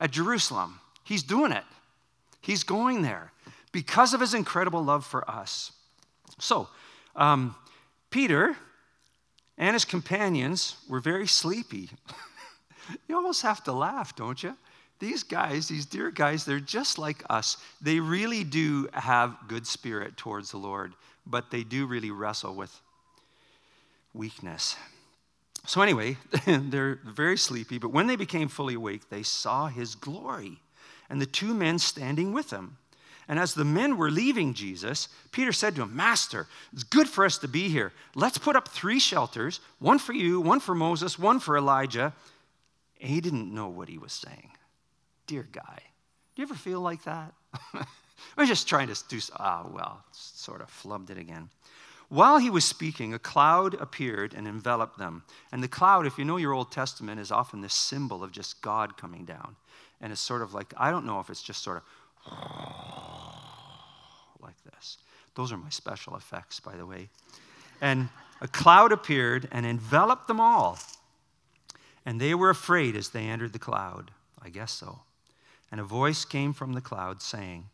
at 0.00 0.10
Jerusalem. 0.10 0.80
He's 1.04 1.22
doing 1.22 1.52
it, 1.52 1.64
he's 2.40 2.64
going 2.64 3.02
there. 3.02 3.32
because 3.72 4.14
of 4.14 4.20
his 4.20 4.34
incredible 4.34 4.84
love 4.84 5.04
for 5.04 5.28
us. 5.28 5.72
So, 6.38 6.68
um, 7.16 7.56
Peter 8.08 8.56
and 9.58 9.74
his 9.74 9.84
companions 9.84 10.76
were 10.88 11.00
very 11.00 11.26
sleepy. 11.26 11.90
you 13.08 13.16
almost 13.16 13.42
have 13.42 13.64
to 13.64 13.72
laugh, 13.72 14.14
don't 14.14 14.40
you? 14.44 14.56
These 15.04 15.22
guys, 15.22 15.68
these 15.68 15.84
dear 15.84 16.10
guys, 16.10 16.46
they're 16.46 16.58
just 16.58 16.96
like 16.96 17.22
us. 17.28 17.58
They 17.78 18.00
really 18.00 18.42
do 18.42 18.88
have 18.94 19.36
good 19.48 19.66
spirit 19.66 20.16
towards 20.16 20.50
the 20.50 20.56
Lord, 20.56 20.94
but 21.26 21.50
they 21.50 21.62
do 21.62 21.84
really 21.84 22.10
wrestle 22.10 22.54
with 22.54 22.74
weakness. 24.14 24.76
So, 25.66 25.82
anyway, 25.82 26.16
they're 26.46 27.00
very 27.04 27.36
sleepy, 27.36 27.76
but 27.76 27.92
when 27.92 28.06
they 28.06 28.16
became 28.16 28.48
fully 28.48 28.72
awake, 28.72 29.10
they 29.10 29.22
saw 29.22 29.66
his 29.66 29.94
glory 29.94 30.58
and 31.10 31.20
the 31.20 31.26
two 31.26 31.52
men 31.52 31.78
standing 31.78 32.32
with 32.32 32.48
him. 32.48 32.78
And 33.28 33.38
as 33.38 33.52
the 33.52 33.62
men 33.62 33.98
were 33.98 34.10
leaving 34.10 34.54
Jesus, 34.54 35.08
Peter 35.32 35.52
said 35.52 35.74
to 35.76 35.82
him, 35.82 35.94
Master, 35.94 36.46
it's 36.72 36.82
good 36.82 37.10
for 37.10 37.26
us 37.26 37.36
to 37.38 37.48
be 37.48 37.68
here. 37.68 37.92
Let's 38.14 38.38
put 38.38 38.56
up 38.56 38.68
three 38.68 38.98
shelters 38.98 39.60
one 39.80 39.98
for 39.98 40.14
you, 40.14 40.40
one 40.40 40.60
for 40.60 40.74
Moses, 40.74 41.18
one 41.18 41.40
for 41.40 41.58
Elijah. 41.58 42.14
And 43.02 43.10
he 43.10 43.20
didn't 43.20 43.52
know 43.52 43.68
what 43.68 43.90
he 43.90 43.98
was 43.98 44.14
saying. 44.14 44.48
Dear 45.26 45.48
guy. 45.50 45.78
Do 46.34 46.42
you 46.42 46.44
ever 46.44 46.54
feel 46.54 46.80
like 46.80 47.04
that? 47.04 47.32
I'm 48.36 48.46
just 48.46 48.68
trying 48.68 48.88
to 48.88 49.04
do, 49.08 49.20
ah, 49.38 49.66
well, 49.70 50.04
sort 50.12 50.60
of 50.60 50.68
flubbed 50.68 51.10
it 51.10 51.18
again. 51.18 51.50
While 52.08 52.38
he 52.38 52.50
was 52.50 52.64
speaking, 52.64 53.14
a 53.14 53.18
cloud 53.18 53.74
appeared 53.74 54.34
and 54.34 54.46
enveloped 54.46 54.98
them. 54.98 55.24
And 55.52 55.62
the 55.62 55.68
cloud, 55.68 56.06
if 56.06 56.18
you 56.18 56.24
know 56.24 56.36
your 56.36 56.52
Old 56.52 56.70
Testament, 56.70 57.20
is 57.20 57.32
often 57.32 57.60
this 57.60 57.74
symbol 57.74 58.22
of 58.22 58.30
just 58.30 58.60
God 58.60 58.96
coming 58.96 59.24
down. 59.24 59.56
And 60.00 60.12
it's 60.12 60.20
sort 60.20 60.42
of 60.42 60.52
like, 60.52 60.74
I 60.76 60.90
don't 60.90 61.06
know 61.06 61.20
if 61.20 61.30
it's 61.30 61.42
just 61.42 61.62
sort 61.62 61.82
of 62.26 62.32
like 64.40 64.62
this. 64.64 64.98
Those 65.34 65.52
are 65.52 65.56
my 65.56 65.70
special 65.70 66.16
effects, 66.16 66.60
by 66.60 66.76
the 66.76 66.86
way. 66.86 67.08
And 67.80 68.08
a 68.40 68.48
cloud 68.48 68.92
appeared 68.92 69.48
and 69.50 69.64
enveloped 69.64 70.28
them 70.28 70.40
all. 70.40 70.78
And 72.06 72.20
they 72.20 72.34
were 72.34 72.50
afraid 72.50 72.96
as 72.96 73.08
they 73.08 73.24
entered 73.24 73.52
the 73.52 73.58
cloud. 73.58 74.10
I 74.42 74.50
guess 74.50 74.72
so. 74.72 75.00
And 75.74 75.80
a 75.80 75.84
voice 75.84 76.24
came 76.24 76.52
from 76.52 76.74
the 76.74 76.80
cloud 76.80 77.20
saying, 77.20 77.68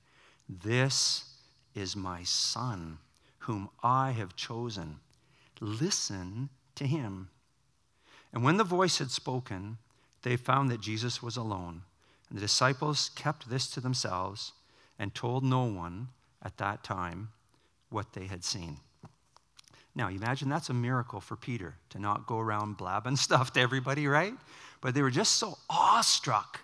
This 0.49 1.35
is 1.75 1.95
my 1.95 2.23
son, 2.23 2.97
whom 3.41 3.69
I 3.83 4.13
have 4.13 4.35
chosen. 4.35 5.01
Listen 5.61 6.49
to 6.77 6.87
him. 6.87 7.29
And 8.33 8.43
when 8.43 8.57
the 8.57 8.65
voice 8.65 8.97
had 8.97 9.11
spoken, 9.11 9.77
they 10.23 10.39
found 10.39 10.71
that 10.71 10.81
Jesus 10.81 11.23
was 11.23 11.37
alone. 11.37 11.83
And 12.31 12.39
the 12.39 12.41
disciples 12.41 13.11
kept 13.17 13.51
this 13.51 13.67
to 13.73 13.83
themselves 13.83 14.55
and 14.99 15.15
told 15.15 15.45
no 15.45 15.65
one 15.65 16.09
at 16.43 16.57
that 16.57 16.83
time 16.83 17.29
what 17.91 18.15
they 18.15 18.25
had 18.25 18.45
seen. 18.45 18.79
Now, 19.95 20.09
imagine 20.09 20.49
that's 20.49 20.71
a 20.71 20.73
miracle 20.73 21.21
for 21.21 21.37
Peter 21.37 21.75
to 21.91 21.99
not 21.99 22.27
go 22.27 22.39
around 22.39 22.79
blabbing 22.79 23.17
stuff 23.17 23.53
to 23.53 23.61
everybody, 23.61 24.07
right? 24.07 24.33
But 24.81 24.95
they 24.95 25.03
were 25.03 25.11
just 25.11 25.33
so 25.33 25.59
awestruck. 25.69 26.61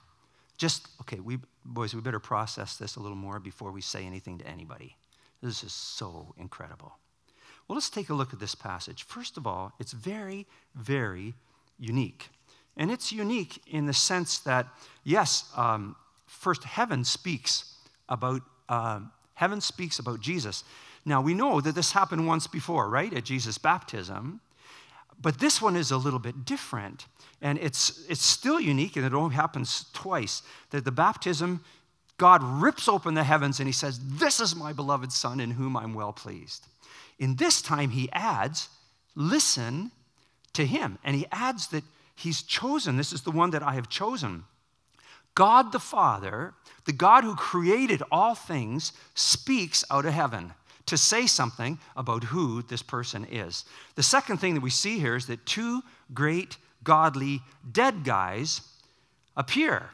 Just, 0.56 0.88
okay, 1.02 1.20
we, 1.20 1.38
boys, 1.64 1.94
we 1.94 2.00
better 2.00 2.20
process 2.20 2.76
this 2.76 2.96
a 2.96 3.00
little 3.00 3.16
more 3.16 3.38
before 3.38 3.72
we 3.72 3.80
say 3.80 4.04
anything 4.04 4.38
to 4.38 4.46
anybody. 4.46 4.96
This 5.42 5.62
is 5.62 5.72
so 5.72 6.34
incredible. 6.38 6.92
Well, 7.68 7.76
let's 7.76 7.90
take 7.90 8.10
a 8.10 8.14
look 8.14 8.32
at 8.32 8.40
this 8.40 8.54
passage. 8.54 9.02
First 9.04 9.36
of 9.36 9.46
all, 9.46 9.72
it's 9.78 9.92
very, 9.92 10.46
very 10.75 11.34
unique. 11.78 12.30
And 12.76 12.90
it's 12.90 13.12
unique 13.12 13.62
in 13.66 13.86
the 13.86 13.92
sense 13.92 14.38
that, 14.40 14.66
yes, 15.04 15.50
um, 15.56 15.96
first, 16.26 16.64
heaven 16.64 17.04
speaks 17.04 17.75
about 18.08 18.42
uh, 18.68 19.00
heaven 19.34 19.60
speaks 19.60 19.98
about 19.98 20.20
Jesus. 20.20 20.64
Now 21.04 21.20
we 21.20 21.34
know 21.34 21.60
that 21.60 21.75
this 21.75 21.92
happened 21.92 22.26
once 22.26 22.46
before, 22.46 22.88
right, 22.88 23.12
at 23.12 23.25
Jesus' 23.25 23.58
baptism, 23.58 24.40
but 25.20 25.38
this 25.38 25.62
one 25.62 25.76
is 25.76 25.90
a 25.90 25.96
little 25.96 26.18
bit 26.18 26.44
different, 26.44 27.06
and 27.40 27.58
it's 27.58 28.04
it's 28.08 28.25
still 28.25 28.61
unique, 28.61 28.96
and 28.96 29.04
it 29.04 29.14
only 29.14 29.35
happens 29.35 29.87
twice. 29.92 30.42
That 30.70 30.85
the 30.85 30.92
baptism, 30.92 31.64
God 32.18 32.42
rips 32.42 32.88
open 32.88 33.14
the 33.14 33.25
heavens 33.25 33.58
and 33.58 33.66
He 33.66 33.73
says, 33.73 33.99
"This 34.02 34.40
is 34.40 34.54
my 34.54 34.73
beloved 34.73 35.12
Son, 35.12 35.40
in 35.40 35.52
whom 35.52 35.76
I'm 35.76 35.94
well 35.94 36.12
pleased." 36.12 36.66
In 37.18 37.37
this 37.37 37.62
time, 37.62 37.90
He 37.90 38.11
adds, 38.12 38.68
"Listen 39.14 39.90
to 40.52 40.66
Him," 40.66 40.99
and 41.02 41.16
He 41.16 41.26
adds 41.32 41.68
that 41.68 41.85
He's 42.14 42.42
chosen. 42.42 42.96
This 42.96 43.12
is 43.12 43.23
the 43.23 43.30
one 43.30 43.50
that 43.50 43.62
I 43.62 43.75
have 43.75 43.88
chosen. 43.88 44.44
God 45.35 45.73
the 45.73 45.80
Father, 45.80 46.54
the 46.85 46.92
God 46.92 47.25
who 47.25 47.37
created 47.37 48.02
all 48.11 48.35
things, 48.35 48.92
speaks 49.14 49.85
out 49.90 50.06
of 50.06 50.14
heaven 50.14 50.54
to 50.87 50.97
say 50.97 51.26
something 51.26 51.78
about 51.97 52.25
who 52.25 52.62
this 52.62 52.83
person 52.83 53.26
is. 53.31 53.64
The 53.97 54.02
second 54.02 54.38
thing 54.38 54.55
that 54.55 54.62
we 54.62 54.71
see 54.71 54.99
here 54.99 55.16
is 55.16 55.26
that 55.26 55.45
two 55.47 55.83
great 56.14 56.57
godly 56.85 57.43
dead 57.71 58.05
guys 58.05 58.61
appear. 59.37 59.90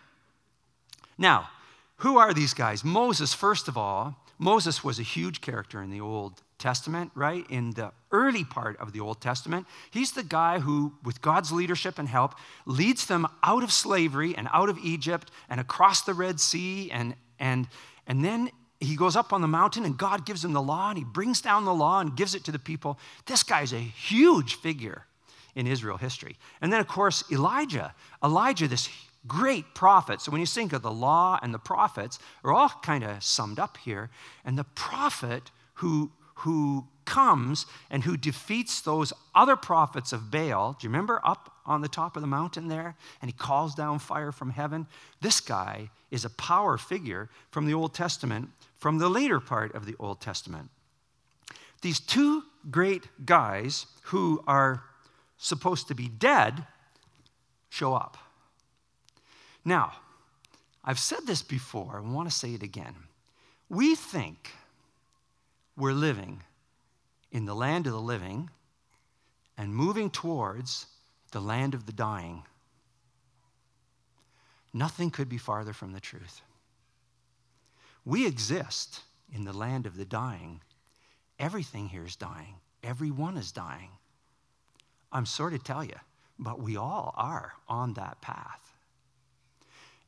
Now, 1.19 1.49
who 1.97 2.19
are 2.19 2.35
these 2.35 2.55
guys? 2.55 2.85
Moses, 2.85 3.33
first 3.33 3.69
of 3.69 3.77
all, 3.77 4.17
Moses 4.39 4.83
was 4.83 4.99
a 4.99 5.05
huge 5.05 5.41
character 5.41 5.83
in 5.83 5.91
the 5.91 6.01
Old 6.01 6.43
Testament, 6.59 7.13
right? 7.15 7.45
In 7.49 7.73
the 7.73 7.93
early 8.11 8.45
part 8.45 8.77
of 8.79 8.93
the 8.93 9.01
Old 9.01 9.21
Testament, 9.21 9.67
he's 9.91 10.13
the 10.13 10.23
guy 10.23 10.59
who, 10.59 10.95
with 11.03 11.23
God's 11.23 11.53
leadership 11.53 11.99
and 11.99 12.09
help, 12.09 12.35
leads 12.67 13.07
them 13.07 13.27
out 13.43 13.63
of 13.63 13.73
slavery 13.73 14.35
and 14.37 14.49
out 14.53 14.69
of 14.69 14.79
Egypt 14.79 15.31
and 15.49 15.61
across 15.61 16.03
the 16.03 16.15
Red 16.15 16.41
Sea. 16.41 16.91
And, 16.91 17.15
and, 17.39 17.69
and 18.07 18.25
then 18.25 18.51
he 18.83 18.97
goes 18.97 19.17
up 19.17 19.33
on 19.33 19.41
the 19.41 19.49
mountain 19.49 19.85
and 19.85 19.97
God 19.97 20.27
gives 20.27 20.45
him 20.45 20.53
the 20.53 20.63
law 20.63 20.89
and 20.89 20.99
he 20.99 21.05
brings 21.05 21.41
down 21.41 21.65
the 21.65 21.75
law 21.75 22.01
and 22.01 22.17
gives 22.17 22.35
it 22.35 22.45
to 22.45 22.53
the 22.53 22.59
people. 22.59 22.99
This 23.27 23.43
guy's 23.43 23.73
a 23.73 23.79
huge 23.79 24.55
figure 24.57 25.07
in 25.55 25.67
Israel 25.67 25.97
history. 25.97 26.37
And 26.61 26.73
then, 26.73 26.81
of 26.81 26.89
course, 26.89 27.25
Elijah. 27.31 27.95
Elijah, 28.23 28.69
this 28.69 28.89
great 29.27 29.75
prophet. 29.75 30.21
So 30.21 30.33
when 30.33 30.41
you 30.41 30.47
think 30.47 30.73
of 30.73 30.83
the 30.83 30.91
law 30.91 31.39
and 31.43 31.53
the 31.53 31.59
prophets, 31.59 32.19
are 32.45 32.53
all 32.53 32.69
kind 32.69 33.05
of 33.05 33.23
summed 33.23 33.59
up 33.59 33.77
here. 33.77 34.11
And 34.45 34.59
the 34.59 34.65
prophet 34.65 35.51
who 35.75 36.11
who 36.43 36.87
comes 37.05 37.67
and 37.91 38.03
who 38.03 38.17
defeats 38.17 38.81
those 38.81 39.13
other 39.35 39.57
prophets 39.57 40.13
of 40.13 40.31
Baal. 40.31 40.73
Do 40.73 40.87
you 40.87 40.91
remember 40.91 41.21
up 41.25 41.55
on 41.65 41.81
the 41.81 41.89
top 41.89 42.17
of 42.17 42.23
the 42.23 42.27
mountain 42.27 42.69
there? 42.69 42.97
And 43.21 43.31
he 43.31 43.37
calls 43.37 43.75
down 43.75 43.99
fire 43.99 44.33
from 44.33 44.51
heaven. 44.51 44.87
This 45.21 45.41
guy 45.41 45.91
is 46.11 46.25
a 46.25 46.31
power 46.31 46.79
figure 46.79 47.29
from 47.51 47.67
the 47.67 47.75
Old 47.75 47.95
Testament, 47.95 48.51
from 48.77 48.99
the 48.99 49.09
later 49.09 49.39
part 49.39 49.75
of 49.75 49.87
the 49.87 49.95
Old 49.99 50.21
Testament. 50.21 50.71
These 51.81 52.01
two 52.01 52.43
great 52.71 53.05
guys 53.25 53.87
who 54.05 54.43
are 54.47 54.83
supposed 55.39 55.89
to 55.89 55.95
be 55.95 56.09
dead 56.09 56.67
show 57.69 57.95
up. 57.95 58.17
Now, 59.65 59.93
I've 60.85 60.99
said 60.99 61.21
this 61.27 61.43
before, 61.43 62.03
I 62.05 62.13
want 62.13 62.29
to 62.29 62.35
say 62.35 62.55
it 62.55 62.63
again. 62.63 62.95
We 63.69 63.95
think 63.95 64.51
we're 65.77 65.93
living 65.93 66.43
in 67.31 67.47
the 67.47 67.55
land 67.55 67.87
of 67.87 67.93
the 67.93 68.01
living 68.01 68.51
and 69.57 69.75
moving 69.75 70.11
towards 70.11 70.87
the 71.33 71.41
land 71.41 71.75
of 71.75 71.87
the 71.87 71.93
dying. 71.93 72.43
Nothing 74.73 75.11
could 75.11 75.29
be 75.29 75.39
farther 75.39 75.73
from 75.73 75.93
the 75.93 76.01
truth. 76.01 76.43
We 78.05 78.27
exist 78.27 79.01
in 79.33 79.45
the 79.45 79.53
land 79.53 79.87
of 79.87 79.97
the 79.97 80.05
dying. 80.05 80.61
Everything 81.39 81.89
here 81.89 82.05
is 82.05 82.17
dying, 82.17 82.57
everyone 82.83 83.37
is 83.37 83.53
dying. 83.53 83.91
I'm 85.11 85.27
sorry 85.27 85.59
to 85.59 85.65
tell 85.65 85.85
you, 85.85 85.97
but 86.39 86.61
we 86.61 86.77
all 86.77 87.15
are 87.17 87.53
on 87.69 87.95
that 87.95 88.21
path. 88.21 88.61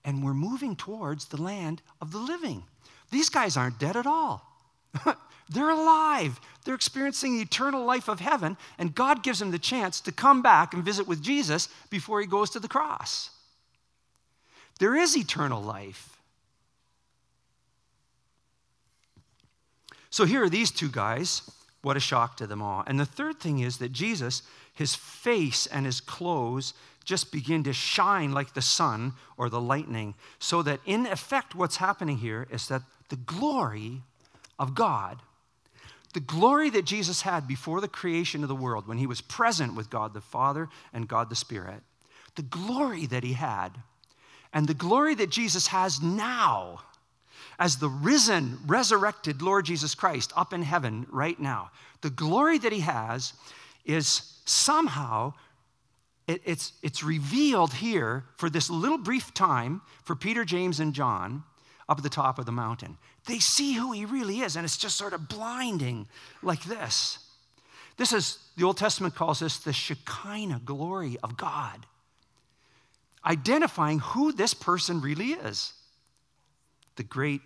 And 0.05 0.23
we're 0.23 0.35
moving 0.35 0.77
towards 0.77 1.27
the 1.27 1.41
land 1.41 1.83
of 2.01 2.11
the 2.11 2.19
living. 2.19 2.65
These 3.11 3.29
guys 3.29 3.57
aren't 3.57 3.79
dead 3.79 3.97
at 3.97 4.07
all. 4.07 4.54
They're 5.49 5.71
alive. 5.71 6.41
They're 6.65 6.75
experiencing 6.75 7.37
the 7.37 7.43
eternal 7.43 7.85
life 7.85 8.09
of 8.09 8.21
heaven, 8.21 8.57
and 8.79 8.95
God 8.95 9.23
gives 9.23 9.39
them 9.39 9.51
the 9.51 9.59
chance 9.59 10.01
to 10.03 10.13
come 10.13 10.43
back 10.43 10.73
and 10.73 10.85
visit 10.85 11.07
with 11.07 11.23
Jesus 11.23 11.69
before 11.91 12.21
he 12.21 12.27
goes 12.27 12.51
to 12.51 12.61
the 12.61 12.69
cross. 12.69 13.31
There 14.79 14.97
is 14.97 15.17
eternal 15.17 15.63
life. 15.63 16.17
So 20.11 20.25
here 20.25 20.45
are 20.45 20.49
these 20.49 20.71
two 20.71 20.89
guys. 20.89 21.43
What 21.83 21.97
a 21.97 22.01
shock 22.01 22.37
to 22.39 22.47
them 22.47 22.63
all. 22.63 22.83
And 22.87 22.99
the 22.99 23.05
third 23.05 23.41
thing 23.41 23.59
is 23.59 23.79
that 23.79 23.93
Jesus, 23.93 24.43
his 24.73 24.95
face 24.95 25.67
and 25.67 25.85
his 25.85 26.01
clothes 26.01 26.73
just 27.05 27.31
begin 27.31 27.63
to 27.65 27.73
shine 27.73 28.33
like 28.33 28.55
the 28.55 28.63
sun 28.63 29.13
or 29.37 29.51
the 29.51 29.61
lightning, 29.61 30.15
so 30.39 30.63
that 30.63 30.81
in 30.87 31.05
effect, 31.07 31.55
what's 31.55 31.77
happening 31.77 32.17
here 32.17 32.47
is 32.51 32.69
that 32.69 32.83
the 33.11 33.17
glory 33.17 34.01
of 34.59 34.75
God 34.75 35.21
the 36.15 36.21
glory 36.21 36.71
that 36.71 36.85
Jesus 36.85 37.23
had 37.23 37.47
before 37.47 37.81
the 37.81 37.89
creation 37.89 38.43
of 38.43 38.49
the 38.49 38.55
world, 38.55 38.87
when 38.87 38.99
he 38.99 39.07
was 39.07 39.21
present 39.21 39.75
with 39.75 39.91
God 39.91 40.15
the 40.15 40.21
Father 40.21 40.69
and 40.93 41.09
God 41.09 41.29
the 41.29 41.37
Spirit, 41.37 41.83
the 42.37 42.43
glory 42.43 43.07
that 43.07 43.25
he 43.25 43.33
had, 43.35 43.71
and 44.53 44.67
the 44.67 44.75
glory 44.75 45.17
that 45.17 45.31
Jesus 45.31 45.67
has 45.67 46.01
now 46.01 46.83
as 47.59 47.77
the 47.77 47.89
risen, 47.89 48.59
resurrected 48.67 49.43
Lord 49.43 49.67
Jesus 49.67 49.95
Christ 49.95 50.33
up 50.37 50.53
in 50.53 50.63
heaven 50.63 51.07
right 51.11 51.39
now. 51.39 51.71
The 52.01 52.11
glory 52.11 52.59
that 52.59 52.73
he 52.73 52.81
has 52.81 53.33
is 53.85 54.39
somehow 54.45 55.35
it, 56.27 56.43
it's, 56.45 56.73
it's 56.83 57.03
revealed 57.03 57.75
here 57.75 58.25
for 58.37 58.49
this 58.49 58.71
little 58.71 58.99
brief 58.99 59.35
time 59.35 59.83
for 60.05 60.15
Peter, 60.17 60.45
James, 60.45 60.81
and 60.81 60.95
John 60.95 61.43
up 61.89 61.99
at 61.99 62.03
the 62.03 62.11
top 62.11 62.39
of 62.39 62.47
the 62.47 62.53
mountain. 62.53 62.97
They 63.27 63.39
see 63.39 63.75
who 63.75 63.93
he 63.93 64.05
really 64.05 64.41
is, 64.41 64.57
and 64.57 64.65
it's 64.65 64.77
just 64.77 64.97
sort 64.97 65.13
of 65.13 65.29
blinding 65.29 66.07
like 66.43 66.65
this. 66.65 67.19
This 67.97 68.13
is, 68.13 68.39
the 68.57 68.65
Old 68.65 68.77
Testament 68.77 69.15
calls 69.15 69.41
this 69.41 69.59
the 69.59 69.73
Shekinah 69.73 70.63
glory 70.65 71.17
of 71.23 71.37
God, 71.37 71.87
identifying 73.25 74.01
who 74.01 74.33
this 74.33 74.55
person 74.55 75.01
really 75.01 75.33
is 75.33 75.73
the 76.97 77.03
great, 77.03 77.43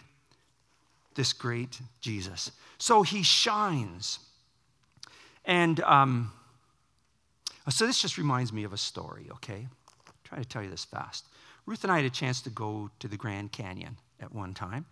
this 1.15 1.33
great 1.33 1.81
Jesus. 2.01 2.51
So 2.79 3.03
he 3.03 3.23
shines. 3.23 4.19
And 5.45 5.81
um, 5.81 6.33
so 7.69 7.87
this 7.87 8.01
just 8.01 8.19
reminds 8.19 8.53
me 8.53 8.65
of 8.65 8.73
a 8.73 8.79
story, 8.79 9.27
okay? 9.33 9.67
I'll 10.07 10.15
try 10.25 10.39
to 10.39 10.45
tell 10.45 10.63
you 10.63 10.71
this 10.71 10.85
fast. 10.85 11.27
Ruth 11.67 11.83
and 11.83 11.93
I 11.93 11.97
had 11.97 12.05
a 12.05 12.11
chance 12.11 12.41
to 12.43 12.51
go 12.51 12.91
to 13.01 13.09
the 13.09 13.17
Grand 13.17 13.53
Canyon 13.53 13.97
at 14.21 14.35
one 14.35 14.55
time. 14.55 14.87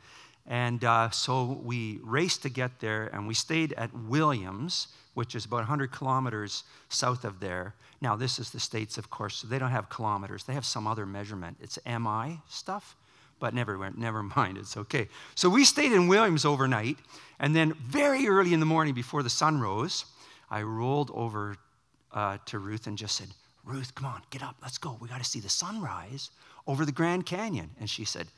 And 0.49 0.85
uh, 0.85 1.11
so 1.11 1.61
we 1.65 1.99
raced 2.03 2.43
to 2.43 2.49
get 2.49 2.79
there, 2.79 3.11
and 3.13 3.27
we 3.27 3.35
stayed 3.35 3.73
at 3.73 3.93
Williams, 3.93 4.89
which 5.15 5.35
is 5.35 5.45
about 5.45 5.57
100 5.57 5.91
kilometers 5.91 6.65
south 6.89 7.25
of 7.25 7.41
there. 7.41 7.75
Now, 8.01 8.15
this 8.15 8.39
is 8.39 8.51
the 8.51 8.61
States, 8.61 8.97
of 8.97 9.11
course, 9.11 9.37
so 9.37 9.49
they 9.49 9.59
don't 9.59 9.71
have 9.71 9.89
kilometers. 9.89 10.45
They 10.45 10.55
have 10.55 10.65
some 10.65 10.87
other 10.87 11.05
measurement. 11.05 11.57
It's 11.61 11.79
MI 11.85 12.41
stuff, 12.49 12.95
but 13.41 13.55
never, 13.55 13.91
never 13.97 14.23
mind, 14.37 14.59
it's 14.59 14.77
okay. 14.77 15.09
So 15.35 15.49
we 15.49 15.65
stayed 15.65 15.93
in 15.93 16.07
Williams 16.07 16.45
overnight, 16.45 16.99
and 17.41 17.57
then 17.57 17.73
very 17.75 18.29
early 18.29 18.55
in 18.55 18.61
the 18.61 18.67
morning 18.67 18.95
before 18.95 19.25
the 19.25 19.31
sun 19.31 19.61
rose, 19.61 20.05
I 20.49 20.63
rolled 20.63 21.11
over 21.13 21.57
uh, 22.13 22.39
to 22.47 22.59
Ruth 22.61 22.87
and 22.87 22.97
just 22.97 23.17
said, 23.17 23.29
Ruth, 23.65 23.97
come 23.97 24.07
on, 24.07 24.23
get 24.31 24.45
up, 24.45 24.57
let's 24.63 24.79
go. 24.79 24.97
We 25.01 25.09
got 25.09 25.19
to 25.19 25.25
see 25.25 25.41
the 25.41 25.49
sunrise 25.49 26.31
over 26.69 26.85
the 26.85 26.93
Grand 26.93 27.27
Canyon. 27.27 27.71
And 27.81 27.91
she 27.91 28.05
said, 28.05 28.29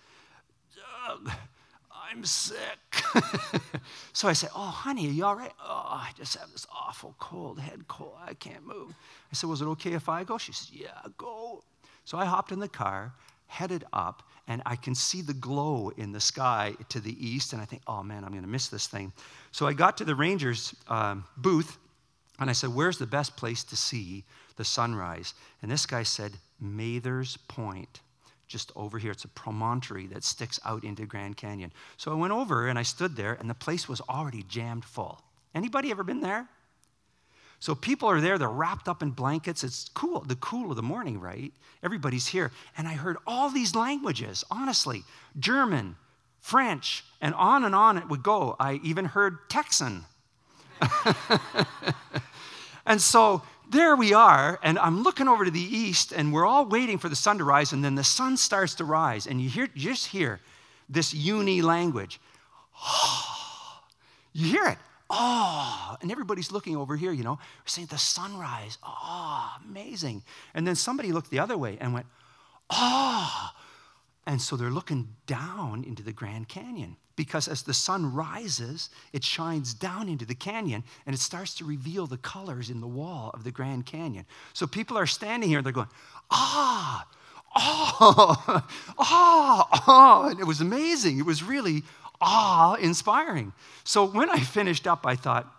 I'm 2.10 2.24
sick. 2.24 3.04
so 4.12 4.28
I 4.28 4.32
said, 4.32 4.50
Oh, 4.54 4.66
honey, 4.66 5.08
are 5.08 5.10
you 5.10 5.24
all 5.24 5.36
right? 5.36 5.52
Oh, 5.62 5.86
I 5.88 6.10
just 6.16 6.36
have 6.36 6.50
this 6.52 6.66
awful 6.74 7.14
cold, 7.18 7.60
head 7.60 7.86
cold. 7.88 8.14
I 8.24 8.34
can't 8.34 8.66
move. 8.66 8.94
I 9.30 9.34
said, 9.34 9.50
Was 9.50 9.60
it 9.60 9.66
okay 9.66 9.92
if 9.92 10.08
I 10.08 10.24
go? 10.24 10.38
She 10.38 10.52
said, 10.52 10.68
Yeah, 10.72 10.88
go. 11.16 11.62
So 12.04 12.16
I 12.16 12.24
hopped 12.24 12.52
in 12.52 12.60
the 12.60 12.68
car, 12.68 13.12
headed 13.46 13.84
up, 13.92 14.22
and 14.46 14.62
I 14.64 14.76
can 14.76 14.94
see 14.94 15.20
the 15.20 15.34
glow 15.34 15.92
in 15.96 16.12
the 16.12 16.20
sky 16.20 16.74
to 16.88 17.00
the 17.00 17.14
east. 17.24 17.52
And 17.52 17.60
I 17.60 17.66
think, 17.66 17.82
Oh 17.86 18.02
man, 18.02 18.24
I'm 18.24 18.30
going 18.30 18.42
to 18.42 18.48
miss 18.48 18.68
this 18.68 18.86
thing. 18.86 19.12
So 19.52 19.66
I 19.66 19.74
got 19.74 19.98
to 19.98 20.04
the 20.04 20.14
Rangers 20.14 20.74
um, 20.88 21.24
booth, 21.36 21.76
and 22.40 22.48
I 22.48 22.54
said, 22.54 22.74
Where's 22.74 22.98
the 22.98 23.06
best 23.06 23.36
place 23.36 23.64
to 23.64 23.76
see 23.76 24.24
the 24.56 24.64
sunrise? 24.64 25.34
And 25.60 25.70
this 25.70 25.84
guy 25.84 26.04
said, 26.04 26.32
Mather's 26.60 27.36
Point 27.48 28.00
just 28.48 28.72
over 28.74 28.98
here. 28.98 29.12
It's 29.12 29.24
a 29.24 29.28
promontory 29.28 30.06
that 30.08 30.24
sticks 30.24 30.58
out 30.64 30.82
into 30.82 31.06
Grand 31.06 31.36
Canyon. 31.36 31.72
So 31.96 32.10
I 32.10 32.14
went 32.14 32.32
over 32.32 32.66
and 32.66 32.78
I 32.78 32.82
stood 32.82 33.14
there, 33.14 33.34
and 33.34 33.48
the 33.48 33.54
place 33.54 33.88
was 33.88 34.00
already 34.08 34.44
jammed 34.48 34.84
full. 34.84 35.22
Anybody 35.54 35.90
ever 35.90 36.02
been 36.02 36.20
there? 36.20 36.48
So 37.60 37.74
people 37.74 38.08
are 38.08 38.20
there, 38.20 38.38
they're 38.38 38.48
wrapped 38.48 38.88
up 38.88 39.02
in 39.02 39.10
blankets. 39.10 39.64
It's 39.64 39.88
cool, 39.94 40.20
the 40.20 40.36
cool 40.36 40.70
of 40.70 40.76
the 40.76 40.82
morning, 40.82 41.20
right? 41.20 41.52
Everybody's 41.82 42.28
here. 42.28 42.52
And 42.76 42.86
I 42.86 42.94
heard 42.94 43.16
all 43.26 43.50
these 43.50 43.74
languages, 43.74 44.44
honestly 44.50 45.02
German, 45.38 45.96
French, 46.40 47.04
and 47.20 47.34
on 47.34 47.64
and 47.64 47.74
on 47.74 47.98
it 47.98 48.08
would 48.08 48.22
go. 48.22 48.54
I 48.60 48.80
even 48.84 49.06
heard 49.06 49.50
Texan. 49.50 50.04
and 52.86 53.02
so 53.02 53.42
there 53.70 53.96
we 53.96 54.12
are, 54.12 54.58
and 54.62 54.78
I'm 54.78 55.02
looking 55.02 55.28
over 55.28 55.44
to 55.44 55.50
the 55.50 55.60
east, 55.60 56.12
and 56.12 56.32
we're 56.32 56.46
all 56.46 56.66
waiting 56.66 56.98
for 56.98 57.08
the 57.08 57.16
sun 57.16 57.38
to 57.38 57.44
rise, 57.44 57.72
and 57.72 57.84
then 57.84 57.94
the 57.94 58.04
sun 58.04 58.36
starts 58.36 58.74
to 58.76 58.84
rise, 58.84 59.26
and 59.26 59.40
you 59.40 59.48
hear 59.48 59.68
you 59.74 59.90
just 59.90 60.06
hear 60.06 60.40
this 60.88 61.12
uni 61.14 61.62
language. 61.62 62.20
You 64.34 64.46
hear 64.46 64.66
it. 64.66 64.78
Oh, 65.10 65.96
and 66.00 66.12
everybody's 66.12 66.52
looking 66.52 66.76
over 66.76 66.94
here, 66.94 67.10
you 67.10 67.24
know, 67.24 67.32
we're 67.32 67.66
saying 67.66 67.88
the 67.88 67.98
sunrise. 67.98 68.78
Oh, 68.84 69.50
amazing. 69.68 70.22
And 70.54 70.66
then 70.66 70.76
somebody 70.76 71.12
looked 71.12 71.30
the 71.30 71.38
other 71.40 71.56
way 71.56 71.78
and 71.80 71.94
went, 71.94 72.06
Oh. 72.70 73.50
And 74.26 74.40
so 74.40 74.56
they're 74.56 74.70
looking 74.70 75.16
down 75.26 75.84
into 75.84 76.02
the 76.02 76.12
Grand 76.12 76.48
Canyon 76.48 76.96
because 77.18 77.48
as 77.48 77.62
the 77.62 77.74
sun 77.74 78.14
rises, 78.14 78.90
it 79.12 79.24
shines 79.24 79.74
down 79.74 80.08
into 80.08 80.24
the 80.24 80.36
canyon 80.36 80.84
and 81.04 81.14
it 81.14 81.18
starts 81.18 81.52
to 81.56 81.64
reveal 81.64 82.06
the 82.06 82.16
colors 82.16 82.70
in 82.70 82.80
the 82.80 82.86
wall 82.86 83.32
of 83.34 83.42
the 83.42 83.50
Grand 83.50 83.84
Canyon. 83.84 84.24
So 84.54 84.68
people 84.68 84.96
are 84.96 85.04
standing 85.04 85.48
here 85.48 85.58
and 85.58 85.66
they're 85.66 85.72
going, 85.72 85.88
ah, 86.30 87.04
oh, 87.56 88.62
ah, 88.98 89.82
ah. 89.86 90.28
And 90.28 90.38
it 90.38 90.46
was 90.46 90.60
amazing. 90.60 91.18
It 91.18 91.26
was 91.26 91.42
really 91.42 91.82
awe 92.20 92.74
inspiring. 92.74 93.52
So 93.82 94.06
when 94.06 94.30
I 94.30 94.38
finished 94.38 94.86
up, 94.86 95.04
I 95.04 95.16
thought, 95.16 95.52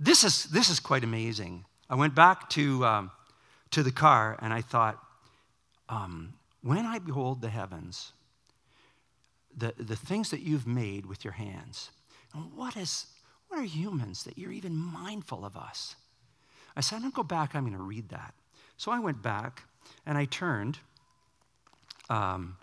this 0.00 0.24
is, 0.24 0.44
this 0.46 0.70
is 0.70 0.80
quite 0.80 1.04
amazing. 1.04 1.64
I 1.88 1.94
went 1.94 2.16
back 2.16 2.50
to, 2.50 2.84
um, 2.84 3.10
to 3.70 3.84
the 3.84 3.92
car 3.92 4.36
and 4.42 4.52
I 4.52 4.62
thought, 4.62 4.98
um, 5.88 6.34
when 6.62 6.84
I 6.84 6.98
behold 6.98 7.42
the 7.42 7.48
heavens, 7.48 8.12
the, 9.58 9.74
the 9.76 9.96
things 9.96 10.30
that 10.30 10.40
you've 10.40 10.66
made 10.66 11.06
with 11.06 11.24
your 11.24 11.32
hands. 11.32 11.90
And 12.34 12.54
what 12.54 12.76
is 12.76 13.06
what 13.48 13.60
are 13.60 13.64
humans 13.64 14.24
that 14.24 14.36
you're 14.36 14.52
even 14.52 14.74
mindful 14.74 15.44
of 15.44 15.56
us? 15.56 15.96
I 16.76 16.80
said, 16.80 16.96
I 16.96 17.00
don't 17.00 17.14
go 17.14 17.22
back, 17.22 17.54
I'm 17.54 17.64
going 17.64 17.76
to 17.76 17.82
read 17.82 18.10
that. 18.10 18.34
So 18.76 18.92
I 18.92 18.98
went 18.98 19.22
back 19.22 19.62
and 20.06 20.18
I 20.18 20.26
turned. 20.26 20.78
Um, 22.10 22.56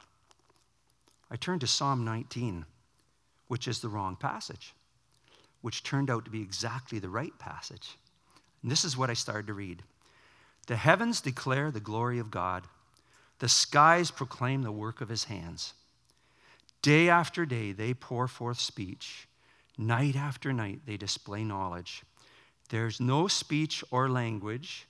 I 1.30 1.36
turned 1.36 1.62
to 1.62 1.68
Psalm 1.68 2.06
19, 2.06 2.66
which 3.48 3.68
is 3.68 3.80
the 3.80 3.90
wrong 3.90 4.16
passage, 4.16 4.74
which 5.62 5.84
turned 5.84 6.10
out 6.10 6.24
to 6.26 6.32
be 6.32 6.42
exactly 6.42 7.00
the 7.00 7.10
right 7.10 7.38
passage. 7.40 7.98
And 8.62 8.72
this 8.72 8.86
is 8.86 8.96
what 8.96 9.10
I 9.10 9.14
started 9.14 9.48
to 9.48 9.54
read 9.54 9.82
The 10.68 10.76
heavens 10.76 11.20
declare 11.20 11.72
the 11.72 11.80
glory 11.80 12.20
of 12.20 12.32
God, 12.32 12.64
the 13.40 13.50
skies 13.50 14.12
proclaim 14.12 14.62
the 14.62 14.72
work 14.72 15.02
of 15.02 15.10
his 15.10 15.26
hands. 15.26 15.74
Day 16.86 17.10
after 17.10 17.48
day, 17.48 17.72
they 17.72 17.96
pour 17.96 18.28
forth 18.28 18.60
speech. 18.60 19.28
Night 19.76 20.16
after 20.16 20.54
night, 20.54 20.82
they 20.86 20.98
display 20.98 21.44
knowledge. 21.44 22.04
There's 22.70 23.02
no 23.02 23.28
speech 23.28 23.84
or 23.90 24.08
language 24.08 24.86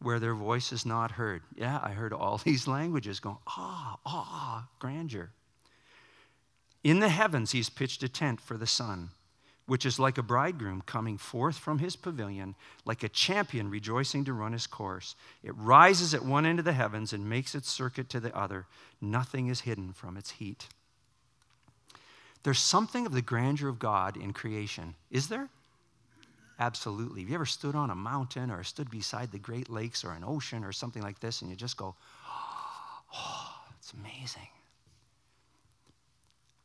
where 0.00 0.18
their 0.18 0.34
voice 0.34 0.72
is 0.72 0.86
not 0.86 1.10
heard. 1.10 1.42
Yeah, 1.54 1.80
I 1.82 1.90
heard 1.90 2.14
all 2.14 2.38
these 2.44 2.66
languages 2.66 3.20
going, 3.20 3.36
ah, 3.46 3.98
ah, 4.06 4.68
grandeur. 4.78 5.32
In 6.82 7.00
the 7.00 7.10
heavens, 7.10 7.52
he's 7.52 7.68
pitched 7.68 8.02
a 8.02 8.08
tent 8.08 8.40
for 8.40 8.56
the 8.56 8.66
sun, 8.66 9.10
which 9.66 9.84
is 9.84 9.98
like 9.98 10.16
a 10.16 10.22
bridegroom 10.22 10.80
coming 10.86 11.18
forth 11.18 11.58
from 11.58 11.78
his 11.78 11.94
pavilion, 11.94 12.54
like 12.86 13.02
a 13.02 13.08
champion 13.10 13.68
rejoicing 13.68 14.24
to 14.24 14.32
run 14.32 14.54
his 14.54 14.66
course. 14.66 15.14
It 15.42 15.54
rises 15.54 16.14
at 16.14 16.24
one 16.24 16.46
end 16.46 16.58
of 16.58 16.64
the 16.64 16.72
heavens 16.72 17.12
and 17.12 17.28
makes 17.28 17.54
its 17.54 17.70
circuit 17.70 18.08
to 18.08 18.20
the 18.20 18.34
other. 18.34 18.64
Nothing 18.98 19.48
is 19.48 19.60
hidden 19.60 19.92
from 19.92 20.16
its 20.16 20.30
heat. 20.30 20.68
There's 22.44 22.60
something 22.60 23.06
of 23.06 23.12
the 23.12 23.22
grandeur 23.22 23.68
of 23.68 23.78
God 23.78 24.16
in 24.16 24.32
creation. 24.34 24.94
Is 25.10 25.28
there? 25.28 25.48
Absolutely. 26.58 27.22
Have 27.22 27.30
you 27.30 27.34
ever 27.34 27.46
stood 27.46 27.74
on 27.74 27.90
a 27.90 27.94
mountain 27.94 28.50
or 28.50 28.62
stood 28.62 28.90
beside 28.90 29.32
the 29.32 29.38
Great 29.38 29.68
Lakes 29.70 30.04
or 30.04 30.12
an 30.12 30.22
ocean 30.24 30.62
or 30.62 30.70
something 30.70 31.02
like 31.02 31.18
this 31.20 31.40
and 31.40 31.50
you 31.50 31.56
just 31.56 31.76
go, 31.76 31.96
oh, 33.14 33.54
it's 33.78 33.92
amazing. 33.94 34.48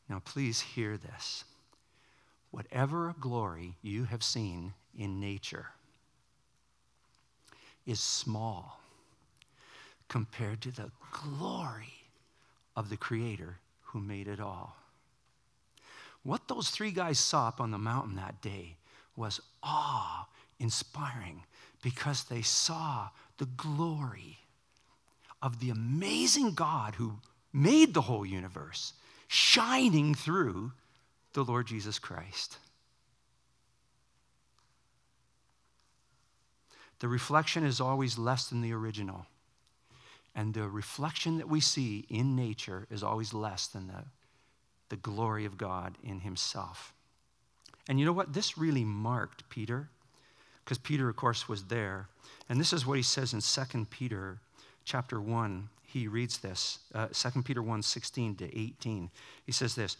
Now, 0.09 0.21
please 0.23 0.59
hear 0.59 0.97
this. 0.97 1.45
Whatever 2.51 3.15
glory 3.19 3.75
you 3.81 4.03
have 4.03 4.23
seen 4.23 4.73
in 4.97 5.19
nature 5.19 5.67
is 7.85 7.99
small 7.99 8.81
compared 10.09 10.61
to 10.61 10.71
the 10.71 10.91
glory 11.11 11.93
of 12.75 12.89
the 12.89 12.97
Creator 12.97 13.59
who 13.81 13.99
made 13.99 14.27
it 14.27 14.39
all. 14.39 14.75
What 16.29 16.47
those 16.47 16.69
three 16.69 16.91
guys 16.91 17.17
saw 17.17 17.47
up 17.47 17.59
on 17.59 17.71
the 17.71 17.79
mountain 17.79 18.15
that 18.17 18.39
day 18.39 18.77
was 19.15 19.41
awe 19.63 20.27
inspiring 20.59 21.41
because 21.81 22.25
they 22.25 22.43
saw 22.43 23.09
the 23.39 23.47
glory 23.47 24.37
of 25.41 25.59
the 25.59 25.71
amazing 25.71 26.53
God 26.53 26.93
who 26.93 27.13
made 27.51 27.95
the 27.95 28.01
whole 28.01 28.27
universe 28.27 28.93
shining 29.27 30.13
through 30.13 30.73
the 31.33 31.43
Lord 31.43 31.65
Jesus 31.65 31.97
Christ. 31.97 32.59
The 36.99 37.07
reflection 37.07 37.63
is 37.63 37.81
always 37.81 38.19
less 38.19 38.45
than 38.45 38.61
the 38.61 38.73
original. 38.73 39.25
And 40.35 40.53
the 40.53 40.69
reflection 40.69 41.39
that 41.39 41.49
we 41.49 41.59
see 41.59 42.05
in 42.07 42.35
nature 42.35 42.85
is 42.91 43.01
always 43.01 43.33
less 43.33 43.65
than 43.65 43.87
the 43.87 44.03
the 44.89 44.97
glory 44.97 45.45
of 45.45 45.57
God 45.57 45.97
in 46.03 46.19
himself. 46.19 46.93
And 47.87 47.99
you 47.99 48.05
know 48.05 48.13
what? 48.13 48.33
This 48.33 48.57
really 48.57 48.83
marked 48.83 49.49
Peter, 49.49 49.89
because 50.63 50.77
Peter, 50.77 51.09
of 51.09 51.15
course, 51.15 51.47
was 51.47 51.63
there. 51.65 52.07
And 52.49 52.59
this 52.59 52.73
is 52.73 52.85
what 52.85 52.97
he 52.97 53.03
says 53.03 53.33
in 53.33 53.41
2 53.41 53.85
Peter 53.85 54.39
chapter 54.85 55.19
1. 55.19 55.69
He 55.83 56.07
reads 56.07 56.37
this, 56.37 56.79
uh, 56.93 57.07
2 57.07 57.41
Peter 57.43 57.63
1 57.63 57.81
16 57.81 58.35
to 58.35 58.59
18. 58.59 59.09
He 59.45 59.51
says 59.51 59.75
this 59.75 59.97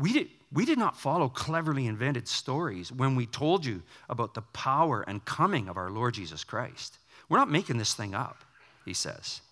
we 0.00 0.12
did, 0.12 0.28
we 0.52 0.64
did 0.64 0.78
not 0.78 0.98
follow 0.98 1.28
cleverly 1.28 1.86
invented 1.86 2.26
stories 2.26 2.90
when 2.90 3.14
we 3.16 3.26
told 3.26 3.64
you 3.64 3.82
about 4.08 4.34
the 4.34 4.42
power 4.42 5.04
and 5.06 5.24
coming 5.24 5.68
of 5.68 5.76
our 5.76 5.90
Lord 5.90 6.14
Jesus 6.14 6.42
Christ. 6.42 6.98
We're 7.28 7.38
not 7.38 7.50
making 7.50 7.78
this 7.78 7.94
thing 7.94 8.14
up, 8.14 8.44
he 8.84 8.94
says. 8.94 9.42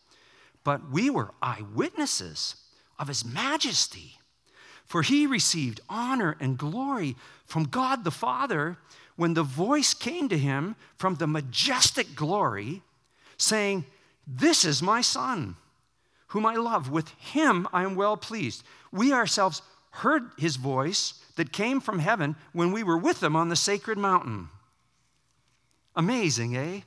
But 0.65 0.91
we 0.91 1.11
were 1.11 1.33
eyewitnesses 1.43 2.57
of 2.99 3.09
his 3.09 3.25
majesty. 3.25 4.19
For 4.89 5.03
he 5.03 5.27
received 5.27 5.81
honor 5.89 6.37
and 6.41 6.59
glory 6.59 7.15
from 7.45 7.65
God 7.65 8.05
the 8.05 8.11
Father 8.11 8.79
when 9.17 9.35
the 9.35 9.43
voice 9.43 9.93
came 9.93 10.29
to 10.31 10.39
him 10.39 10.77
from 10.97 11.17
the 11.17 11.27
majestic 11.27 12.15
glory, 12.15 12.83
saying, 13.37 13.85
This 14.27 14.65
is 14.65 14.83
my 14.83 15.03
Son, 15.03 15.57
whom 16.29 16.47
I 16.47 16.57
love. 16.57 16.91
With 16.91 17.11
him 17.11 17.69
I 17.73 17.83
am 17.83 17.97
well 17.97 18.17
pleased. 18.17 18.65
We 18.91 19.13
ourselves 19.13 19.61
heard 19.91 20.31
his 20.39 20.57
voice 20.57 21.15
that 21.37 21.53
came 21.53 21.81
from 21.81 21.99
heaven 21.99 22.35
when 22.53 22.73
we 22.73 22.83
were 22.83 22.99
with 22.99 23.23
him 23.23 23.37
on 23.37 23.51
the 23.51 23.57
sacred 23.57 23.99
mountain. 23.99 24.49
Amazing, 25.95 26.57
eh? 26.57 26.81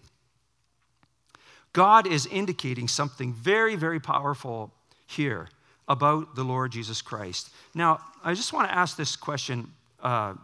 God 1.74 2.08
is 2.08 2.26
indicating 2.26 2.88
something 2.88 3.34
very, 3.34 3.76
very 3.76 4.00
powerful 4.00 4.72
here 5.06 5.50
about 5.88 6.36
the 6.36 6.44
Lord 6.44 6.72
Jesus 6.72 7.02
Christ. 7.02 7.50
Now, 7.74 8.00
I 8.24 8.34
just 8.34 8.54
want 8.54 8.70
to 8.70 8.76
ask 8.76 8.98
this 8.98 9.16
question 9.16 9.72
uh, 10.02 10.36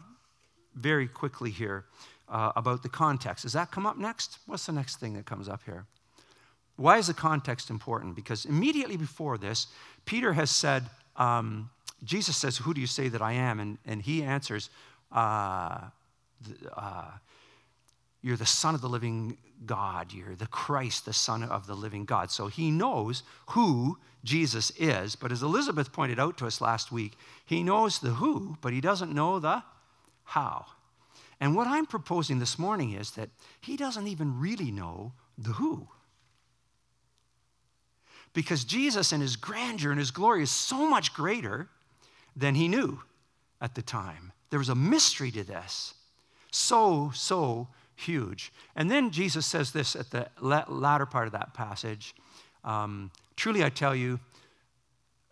very 0.75 1.07
quickly 1.07 1.51
here 1.51 1.85
uh, 2.29 2.51
about 2.55 2.83
the 2.83 2.89
context. 2.89 3.43
Does 3.43 3.53
that 3.53 3.71
come 3.71 3.85
up 3.85 3.97
next? 3.97 4.39
What's 4.45 4.65
the 4.65 4.71
next 4.71 4.99
thing 4.99 5.13
that 5.13 5.25
comes 5.25 5.47
up 5.47 5.61
here? 5.65 5.85
Why 6.75 6.97
is 6.97 7.07
the 7.07 7.13
context 7.13 7.69
important? 7.69 8.15
Because 8.15 8.45
immediately 8.45 8.97
before 8.97 9.37
this, 9.37 9.67
Peter 10.05 10.33
has 10.33 10.51
said, 10.51 10.83
um, 11.15 11.69
Jesus 12.03 12.37
says, 12.37 12.57
Who 12.57 12.73
do 12.73 12.81
you 12.81 12.87
say 12.87 13.07
that 13.07 13.21
I 13.21 13.33
am? 13.33 13.59
And, 13.59 13.77
and 13.85 14.01
he 14.01 14.21
answers, 14.21 14.69
uh, 15.11 15.79
uh, 16.75 17.11
You're 18.21 18.37
the 18.37 18.45
Son 18.45 18.75
of 18.75 18.81
the 18.81 18.89
living 18.89 19.37
God. 19.65 20.13
You're 20.13 20.35
the 20.35 20.47
Christ, 20.47 21.05
the 21.05 21.13
Son 21.13 21.43
of 21.43 21.67
the 21.67 21.75
living 21.75 22.05
God. 22.05 22.31
So 22.31 22.47
he 22.47 22.71
knows 22.71 23.23
who 23.47 23.97
Jesus 24.23 24.71
is. 24.77 25.15
But 25.15 25.31
as 25.31 25.43
Elizabeth 25.43 25.91
pointed 25.91 26.19
out 26.19 26.37
to 26.37 26.47
us 26.47 26.61
last 26.61 26.91
week, 26.91 27.13
he 27.45 27.63
knows 27.63 27.99
the 27.99 28.11
who, 28.11 28.57
but 28.61 28.73
he 28.73 28.81
doesn't 28.81 29.13
know 29.13 29.39
the 29.39 29.63
how. 30.23 30.65
And 31.39 31.55
what 31.55 31.67
I'm 31.67 31.85
proposing 31.85 32.39
this 32.39 32.57
morning 32.57 32.93
is 32.93 33.11
that 33.11 33.29
he 33.61 33.77
doesn't 33.77 34.07
even 34.07 34.39
really 34.39 34.71
know 34.71 35.13
the 35.37 35.53
who. 35.53 35.87
Because 38.33 38.63
Jesus 38.63 39.11
and 39.11 39.21
his 39.21 39.35
grandeur 39.35 39.91
and 39.91 39.99
his 39.99 40.11
glory 40.11 40.43
is 40.43 40.51
so 40.51 40.89
much 40.89 41.13
greater 41.13 41.69
than 42.35 42.55
he 42.55 42.67
knew 42.67 43.01
at 43.61 43.75
the 43.75 43.81
time. 43.81 44.31
There 44.49 44.59
was 44.59 44.69
a 44.69 44.75
mystery 44.75 45.31
to 45.31 45.43
this. 45.43 45.93
So, 46.51 47.11
so 47.13 47.67
huge. 47.97 48.53
And 48.75 48.89
then 48.89 49.11
Jesus 49.11 49.45
says 49.45 49.71
this 49.71 49.95
at 49.95 50.11
the 50.11 50.29
latter 50.39 51.05
part 51.05 51.27
of 51.27 51.33
that 51.33 51.53
passage 51.53 52.15
um, 52.63 53.11
Truly 53.35 53.63
I 53.63 53.69
tell 53.69 53.95
you, 53.95 54.19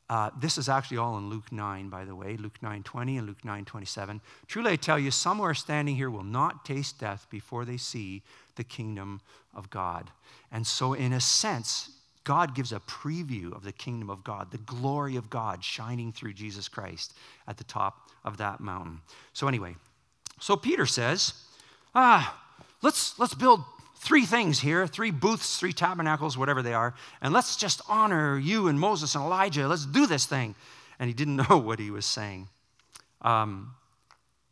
uh, 0.09 0.29
this 0.39 0.59
is 0.59 0.69
actually 0.69 0.97
all 0.97 1.17
in 1.17 1.29
Luke 1.29 1.51
9, 1.51 1.89
by 1.89 2.05
the 2.05 2.15
way, 2.15 2.37
Luke 2.37 2.61
9 2.61 2.83
20 2.83 3.17
and 3.17 3.27
Luke 3.27 3.43
9 3.43 3.65
27. 3.65 4.21
Truly 4.47 4.71
I 4.71 4.75
tell 4.75 4.99
you, 4.99 5.09
some 5.09 5.37
who 5.37 5.43
are 5.43 5.55
standing 5.55 5.95
here 5.95 6.09
will 6.09 6.23
not 6.23 6.63
taste 6.65 6.99
death 6.99 7.25
before 7.31 7.65
they 7.65 7.77
see 7.77 8.21
the 8.55 8.63
kingdom 8.63 9.21
of 9.53 9.69
God. 9.69 10.11
And 10.51 10.65
so, 10.65 10.93
in 10.93 11.13
a 11.13 11.19
sense, 11.19 11.89
God 12.23 12.53
gives 12.53 12.71
a 12.71 12.79
preview 12.81 13.55
of 13.55 13.63
the 13.63 13.71
kingdom 13.71 14.09
of 14.09 14.23
God, 14.23 14.51
the 14.51 14.57
glory 14.59 15.15
of 15.15 15.29
God 15.29 15.63
shining 15.63 16.11
through 16.11 16.33
Jesus 16.33 16.67
Christ 16.67 17.15
at 17.47 17.57
the 17.57 17.63
top 17.63 18.11
of 18.23 18.37
that 18.37 18.59
mountain. 18.59 19.01
So, 19.33 19.47
anyway, 19.47 19.75
so 20.39 20.55
Peter 20.55 20.85
says, 20.85 21.33
ah, 21.95 22.44
let's, 22.85 23.17
let's 23.17 23.33
build 23.33 23.63
three 23.95 24.25
things 24.25 24.59
here 24.59 24.85
three 24.85 25.11
booths, 25.11 25.57
three 25.57 25.73
tabernacles, 25.73 26.37
whatever 26.37 26.61
they 26.61 26.73
are, 26.73 26.93
and 27.21 27.33
let's 27.33 27.55
just 27.55 27.81
honor 27.89 28.37
you 28.37 28.67
and 28.67 28.79
Moses 28.79 29.15
and 29.15 29.23
Elijah. 29.23 29.67
Let's 29.67 29.85
do 29.85 30.05
this 30.05 30.25
thing. 30.25 30.55
And 30.99 31.07
he 31.09 31.13
didn't 31.13 31.35
know 31.49 31.57
what 31.57 31.79
he 31.79 31.91
was 31.91 32.05
saying. 32.05 32.47
Um, 33.21 33.73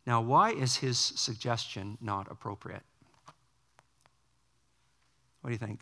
now, 0.06 0.20
why 0.20 0.50
is 0.50 0.76
his 0.76 0.98
suggestion 0.98 1.96
not 2.00 2.30
appropriate? 2.30 2.82
What 5.40 5.48
do 5.48 5.52
you 5.52 5.58
think? 5.58 5.80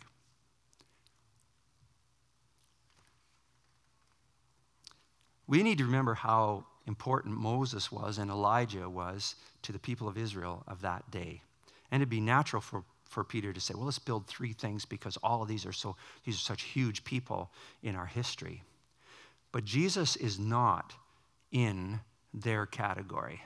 We 5.47 5.63
need 5.63 5.79
to 5.79 5.85
remember 5.85 6.13
how 6.13 6.65
important 6.87 7.35
Moses 7.37 7.91
was 7.91 8.17
and 8.17 8.29
Elijah 8.29 8.89
was 8.89 9.35
to 9.63 9.71
the 9.71 9.79
people 9.79 10.07
of 10.07 10.17
Israel 10.17 10.63
of 10.67 10.81
that 10.81 11.09
day. 11.11 11.41
And 11.93 12.01
it'd 12.01 12.09
be 12.09 12.21
natural 12.21 12.59
for, 12.59 12.83
for 13.05 13.23
Peter 13.23 13.53
to 13.53 13.59
say, 13.61 13.75
well, 13.75 13.85
let's 13.85 13.99
build 13.99 14.25
three 14.25 14.51
things 14.51 14.83
because 14.83 15.15
all 15.17 15.43
of 15.43 15.47
these 15.47 15.63
are 15.63 15.71
so, 15.71 15.95
these 16.25 16.37
are 16.37 16.39
such 16.39 16.63
huge 16.63 17.03
people 17.03 17.51
in 17.83 17.95
our 17.95 18.07
history. 18.07 18.63
But 19.51 19.63
Jesus 19.63 20.15
is 20.15 20.39
not 20.39 20.95
in 21.51 21.99
their 22.33 22.65
category. 22.65 23.43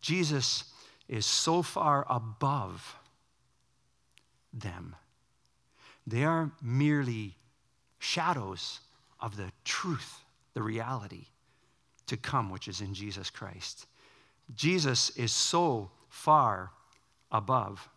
Jesus 0.00 0.64
is 1.06 1.24
so 1.24 1.62
far 1.62 2.04
above 2.10 2.96
them. 4.52 4.96
They 6.04 6.24
are 6.24 6.50
merely 6.60 7.36
shadows 8.00 8.80
of 9.20 9.36
the 9.36 9.52
truth, 9.64 10.24
the 10.54 10.62
reality 10.62 11.26
to 12.08 12.16
come, 12.16 12.50
which 12.50 12.66
is 12.66 12.80
in 12.80 12.92
Jesus 12.92 13.30
Christ. 13.30 13.86
Jesus 14.56 15.10
is 15.10 15.32
so 15.32 15.90
far 16.08 16.70
above. 17.30 17.88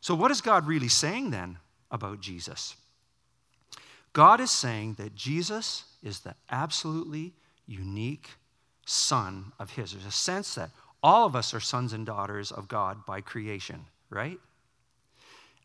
So, 0.00 0.14
what 0.14 0.30
is 0.30 0.40
God 0.40 0.66
really 0.66 0.88
saying 0.88 1.30
then 1.30 1.58
about 1.90 2.20
Jesus? 2.20 2.76
God 4.12 4.40
is 4.40 4.50
saying 4.50 4.94
that 4.94 5.14
Jesus 5.14 5.84
is 6.02 6.20
the 6.20 6.34
absolutely 6.50 7.32
unique 7.66 8.28
Son 8.84 9.52
of 9.58 9.70
His. 9.70 9.92
There's 9.92 10.04
a 10.04 10.10
sense 10.10 10.54
that 10.56 10.70
all 11.02 11.26
of 11.26 11.34
us 11.34 11.54
are 11.54 11.60
sons 11.60 11.92
and 11.92 12.04
daughters 12.04 12.52
of 12.52 12.68
God 12.68 13.06
by 13.06 13.20
creation, 13.20 13.86
right? 14.10 14.38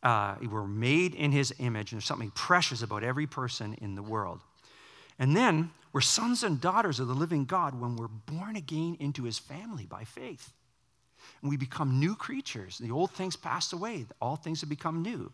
uh, 0.04 0.36
we're 0.50 0.68
made 0.68 1.16
in 1.16 1.32
his 1.32 1.54
image, 1.60 1.92
and 1.92 2.00
there's 2.00 2.06
something 2.06 2.32
precious 2.32 2.82
about 2.82 3.04
every 3.04 3.28
person 3.28 3.76
in 3.82 3.96
the 3.96 4.02
world. 4.02 4.40
And 5.20 5.36
then 5.36 5.72
we're 5.98 6.02
sons 6.02 6.44
and 6.44 6.62
daughters 6.62 7.00
of 7.00 7.08
the 7.08 7.16
living 7.16 7.44
God 7.44 7.82
when 7.82 7.96
we're 7.96 8.08
born 8.08 8.56
again 8.56 8.98
into 9.00 9.24
his 9.24 9.40
family 9.40 9.88
by 9.88 10.04
faith. 10.04 10.54
And 11.42 11.50
we 11.50 11.58
become 11.58 12.00
new 12.00 12.14
creatures. 12.14 12.78
The 12.78 12.92
old 12.92 13.10
things 13.10 13.36
pass 13.36 13.74
away, 13.74 14.06
all 14.22 14.36
things 14.36 14.62
have 14.62 14.70
become 14.70 15.02
new. 15.02 15.32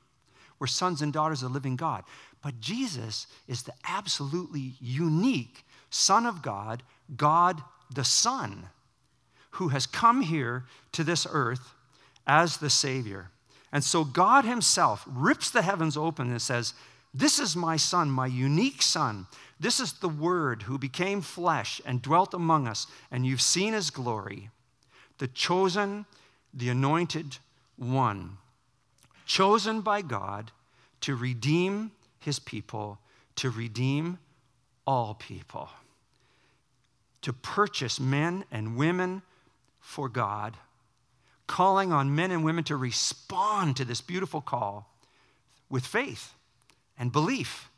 We're 0.60 0.68
sons 0.68 1.02
and 1.02 1.12
daughters 1.12 1.44
of 1.44 1.50
the 1.50 1.54
living 1.54 1.76
God. 1.76 2.06
But 2.42 2.62
Jesus 2.62 3.28
is 3.46 3.64
the 3.64 3.74
absolutely 3.86 4.76
unique 4.80 5.66
Son 5.90 6.26
of 6.26 6.42
God, 6.42 6.82
God 7.18 7.62
the 7.94 8.06
Son, 8.06 8.70
who 9.50 9.68
has 9.68 9.86
come 9.86 10.22
here 10.22 10.64
to 10.94 11.04
this 11.04 11.28
earth 11.30 11.74
as 12.26 12.56
the 12.56 12.70
Savior. 12.70 13.32
And 13.74 13.84
so 13.84 14.06
God 14.06 14.46
Himself 14.46 15.04
rips 15.10 15.50
the 15.50 15.64
heavens 15.64 15.98
open 15.98 16.32
and 16.32 16.42
says, 16.42 16.74
This 17.14 17.40
is 17.40 17.56
my 17.56 17.78
Son, 17.78 18.10
my 18.10 18.26
unique 18.26 18.82
Son. 18.82 19.28
This 19.60 19.80
is 19.80 19.94
the 19.94 20.10
Word 20.10 20.64
who 20.64 20.78
became 20.78 21.22
flesh 21.22 21.80
and 21.86 22.02
dwelt 22.02 22.34
among 22.34 22.68
us, 22.68 22.88
and 23.12 23.26
you've 23.26 23.42
seen 23.42 23.74
His 23.74 23.92
glory. 23.92 24.50
The 25.20 25.28
chosen, 25.28 26.06
the 26.54 26.70
anointed 26.70 27.38
one, 27.78 28.38
chosen 29.26 29.82
by 29.82 30.02
God 30.02 30.52
to 31.02 31.16
redeem 31.16 31.92
His 32.20 32.40
people, 32.40 32.98
to 33.36 33.52
redeem 33.52 34.18
all 34.88 35.14
people, 35.14 35.70
to 37.22 37.32
purchase 37.32 38.00
men 38.00 38.44
and 38.52 38.76
women 38.76 39.22
for 39.80 40.10
God 40.10 40.58
calling 41.46 41.92
on 41.92 42.16
men 42.16 42.32
and 42.32 42.44
women 42.44 42.64
to 42.64 42.76
respond 42.76 43.78
to 43.78 43.86
this 43.86 44.02
beautiful 44.02 44.42
call 44.42 44.90
with 45.70 45.86
faith 45.86 46.34
and 46.98 47.12
belief 47.12 47.70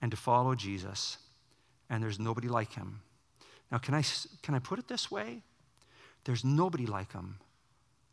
and 0.00 0.10
to 0.10 0.16
follow 0.16 0.54
Jesus. 0.54 1.18
And 1.90 2.02
there's 2.02 2.18
nobody 2.18 2.48
like 2.48 2.74
him. 2.74 3.00
Now, 3.70 3.78
can 3.78 3.94
I, 3.94 4.04
can 4.42 4.54
I 4.54 4.58
put 4.58 4.78
it 4.78 4.88
this 4.88 5.10
way? 5.10 5.42
There's 6.24 6.44
nobody 6.44 6.86
like 6.86 7.12
him. 7.12 7.38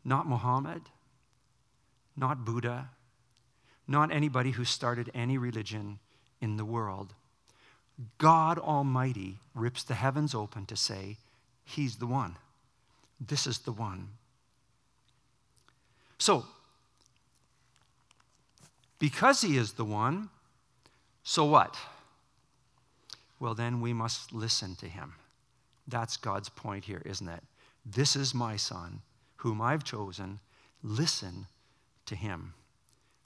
Not 0.04 0.26
Muhammad, 0.26 0.82
not 2.16 2.44
Buddha, 2.44 2.90
not 3.86 4.12
anybody 4.12 4.52
who 4.52 4.64
started 4.64 5.10
any 5.14 5.38
religion 5.38 5.98
in 6.40 6.56
the 6.56 6.64
world. 6.64 7.14
God 8.18 8.58
Almighty 8.58 9.38
rips 9.54 9.82
the 9.82 9.94
heavens 9.94 10.34
open 10.34 10.66
to 10.66 10.76
say, 10.76 11.18
He's 11.64 11.96
the 11.96 12.06
one. 12.06 12.36
This 13.20 13.46
is 13.46 13.58
the 13.58 13.72
one. 13.72 14.08
So, 16.18 16.46
because 19.02 19.40
He 19.40 19.56
is 19.56 19.72
the 19.72 19.84
one, 19.84 20.28
so 21.24 21.44
what? 21.44 21.76
Well, 23.40 23.52
then 23.52 23.80
we 23.80 23.92
must 23.92 24.32
listen 24.32 24.76
to 24.76 24.86
Him. 24.86 25.14
That's 25.88 26.16
God's 26.16 26.48
point 26.48 26.84
here, 26.84 27.02
isn't 27.04 27.28
it? 27.28 27.42
This 27.84 28.14
is 28.14 28.32
my 28.32 28.54
Son, 28.54 29.00
whom 29.38 29.60
I've 29.60 29.82
chosen. 29.82 30.38
Listen 30.84 31.48
to 32.06 32.14
Him. 32.14 32.54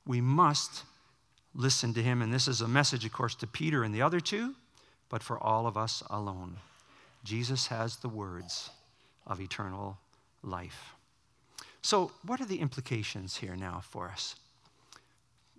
We 0.06 0.22
must 0.22 0.84
listen 1.54 1.92
to 1.92 2.02
Him. 2.02 2.22
And 2.22 2.32
this 2.32 2.48
is 2.48 2.62
a 2.62 2.68
message, 2.68 3.04
of 3.04 3.12
course, 3.12 3.34
to 3.34 3.46
Peter 3.46 3.84
and 3.84 3.94
the 3.94 4.00
other 4.00 4.18
two, 4.18 4.54
but 5.10 5.22
for 5.22 5.38
all 5.38 5.66
of 5.66 5.76
us 5.76 6.02
alone. 6.08 6.56
Jesus 7.22 7.66
has 7.66 7.96
the 7.96 8.08
words 8.08 8.70
of 9.26 9.42
eternal 9.42 9.98
life. 10.42 10.94
So, 11.82 12.12
what 12.24 12.40
are 12.40 12.46
the 12.46 12.60
implications 12.60 13.36
here 13.36 13.56
now 13.56 13.82
for 13.86 14.08
us? 14.08 14.36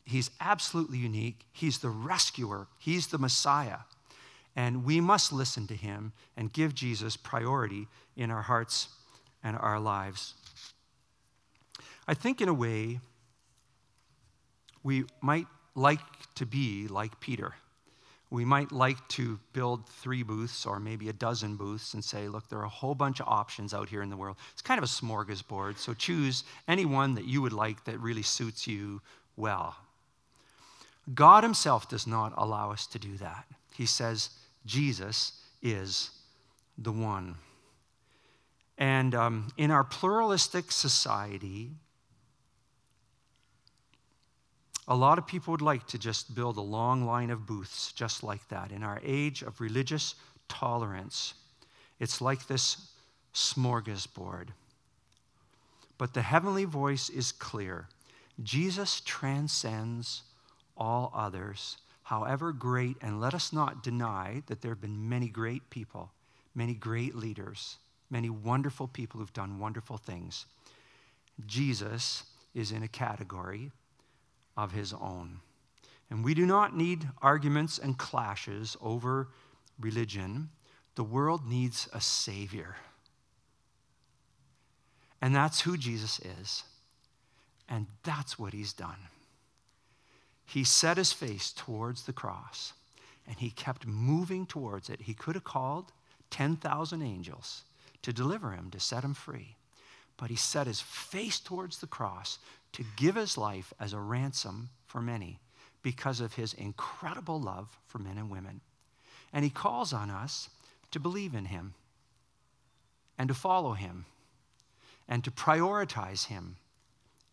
He's 0.08 0.32
absolutely 0.40 1.00
unique. 1.00 1.46
He's 1.52 1.80
the 1.80 1.90
rescuer, 1.90 2.68
He's 2.78 3.08
the 3.08 3.18
Messiah. 3.18 3.80
And 4.56 4.86
we 4.86 5.02
must 5.02 5.34
listen 5.34 5.68
to 5.68 5.76
Him 5.76 6.14
and 6.36 6.52
give 6.52 6.74
Jesus 6.74 7.18
priority 7.18 7.88
in 8.16 8.32
our 8.32 8.42
hearts 8.42 8.88
and 9.44 9.58
our 9.58 9.80
lives. 9.80 10.34
I 12.08 12.14
think, 12.14 12.42
in 12.42 12.48
a 12.48 12.54
way, 12.54 13.00
we 14.82 15.04
might 15.22 15.48
like 15.76 16.00
to 16.36 16.46
be 16.46 16.88
like 16.88 17.20
Peter. 17.20 17.54
We 18.30 18.46
might 18.46 18.72
like 18.72 19.06
to 19.10 19.40
build 19.52 19.88
three 19.88 20.24
booths 20.24 20.66
or 20.66 20.80
maybe 20.80 21.10
a 21.10 21.14
dozen 21.14 21.58
booths 21.58 21.94
and 21.94 22.04
say, 22.04 22.30
look, 22.30 22.48
there 22.48 22.60
are 22.60 22.66
a 22.66 22.70
whole 22.70 22.96
bunch 22.96 23.20
of 23.20 23.28
options 23.28 23.74
out 23.74 23.90
here 23.90 24.02
in 24.02 24.10
the 24.10 24.18
world. 24.18 24.38
It's 24.54 24.62
kind 24.62 24.78
of 24.78 24.84
a 24.84 24.88
smorgasbord, 24.88 25.78
so 25.78 25.94
choose 25.94 26.46
any 26.68 26.86
one 26.86 27.16
that 27.16 27.26
you 27.26 27.42
would 27.42 27.54
like 27.54 27.84
that 27.86 28.00
really 28.00 28.24
suits 28.24 28.68
you 28.68 29.02
well. 29.36 29.76
God 31.14 31.44
Himself 31.44 31.88
does 31.88 32.06
not 32.06 32.34
allow 32.36 32.72
us 32.72 32.86
to 32.88 33.00
do 33.00 33.18
that. 33.18 33.46
He 33.74 33.86
says, 33.86 34.30
Jesus 34.66 35.34
is 35.62 36.12
the 36.78 36.92
one. 36.92 37.36
And 38.78 39.16
um, 39.16 39.48
in 39.58 39.72
our 39.72 39.84
pluralistic 39.84 40.72
society, 40.72 41.72
a 44.88 44.96
lot 44.96 45.18
of 45.18 45.28
people 45.28 45.52
would 45.52 45.62
like 45.62 45.88
to 45.88 45.98
just 45.98 46.36
build 46.36 46.58
a 46.58 46.62
long 46.62 47.06
line 47.06 47.30
of 47.30 47.46
booths 47.46 47.92
just 47.92 48.24
like 48.24 48.48
that. 48.50 48.72
In 48.72 48.84
our 48.84 49.00
age 49.04 49.42
of 49.42 49.60
religious 49.60 50.16
tolerance, 50.48 51.34
it's 52.00 52.22
like 52.22 52.48
this 52.48 52.90
smorgasbord. 53.34 54.50
But 55.98 56.14
the 56.14 56.22
heavenly 56.22 56.66
voice 56.66 57.10
is 57.10 57.32
clear 57.32 57.88
Jesus 58.44 59.02
transcends 59.02 60.22
all 60.78 61.12
others, 61.16 61.78
however 62.04 62.52
great, 62.52 62.98
and 63.02 63.20
let 63.20 63.34
us 63.34 63.52
not 63.52 63.84
deny 63.84 64.44
that 64.48 64.62
there 64.62 64.72
have 64.72 64.82
been 64.82 65.10
many 65.10 65.28
great 65.28 65.70
people, 65.70 66.12
many 66.56 66.74
great 66.74 67.16
leaders, 67.16 67.78
many 68.10 68.30
wonderful 68.30 68.88
people 68.88 69.20
who've 69.20 69.34
done 69.34 69.60
wonderful 69.60 69.98
things. 69.98 70.46
Jesus 71.46 72.24
is 72.56 72.72
in 72.72 72.84
a 72.84 72.88
category 72.88 73.72
of 74.56 74.72
his 74.72 74.94
own. 74.94 75.40
And 76.10 76.24
we 76.24 76.34
do 76.34 76.46
not 76.46 76.76
need 76.76 77.08
arguments 77.22 77.78
and 77.78 77.98
clashes 77.98 78.78
over 78.82 79.28
religion. 79.80 80.50
The 80.96 81.04
world 81.04 81.48
needs 81.48 81.88
a 81.94 82.02
Savior. 82.02 82.76
And 85.22 85.36
that's 85.36 85.62
who 85.62 85.78
Jesus 85.78 86.20
is. 86.20 86.64
And 87.70 87.88
that's 88.04 88.40
what 88.40 88.54
he's 88.54 88.74
done. 88.74 89.10
He 90.48 90.64
set 90.64 90.98
his 90.98 91.12
face 91.12 91.52
towards 91.52 92.04
the 92.04 92.14
cross 92.14 92.74
and 93.28 93.36
he 93.36 93.50
kept 93.50 93.86
moving 93.86 94.46
towards 94.46 94.90
it. 94.90 95.02
He 95.02 95.14
could 95.14 95.36
have 95.36 95.44
called 95.44 95.92
10,000 96.30 97.02
angels 97.02 97.64
to 98.02 98.14
deliver 98.14 98.52
him, 98.52 98.72
to 98.72 98.80
set 98.80 99.04
him 99.04 99.14
free. 99.14 99.58
But 100.16 100.30
he 100.30 100.38
set 100.38 100.66
his 100.66 100.80
face 100.80 101.40
towards 101.40 101.80
the 101.80 101.88
cross 101.88 102.40
to 102.72 102.86
give 102.96 103.16
his 103.16 103.38
life 103.38 103.74
as 103.80 103.92
a 103.92 104.00
ransom 104.00 104.70
for 104.88 105.02
many 105.02 105.40
because 105.84 106.22
of 106.22 106.36
his 106.36 106.54
incredible 106.54 107.40
love 107.40 107.78
for 107.86 108.00
men 108.00 108.18
and 108.18 108.30
women. 108.30 108.62
And 109.34 109.44
he 109.44 109.52
calls 109.52 109.92
on 109.92 110.10
us 110.10 110.50
to 110.92 111.00
believe 111.00 111.36
in 111.36 111.46
him 111.46 111.74
and 113.18 113.28
to 113.28 113.34
follow 113.34 113.74
him 113.74 114.06
and 115.10 115.24
to 115.24 115.32
prioritize 115.32 116.28
him 116.28 116.56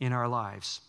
in 0.01 0.13
our 0.13 0.29
lives. 0.29 0.81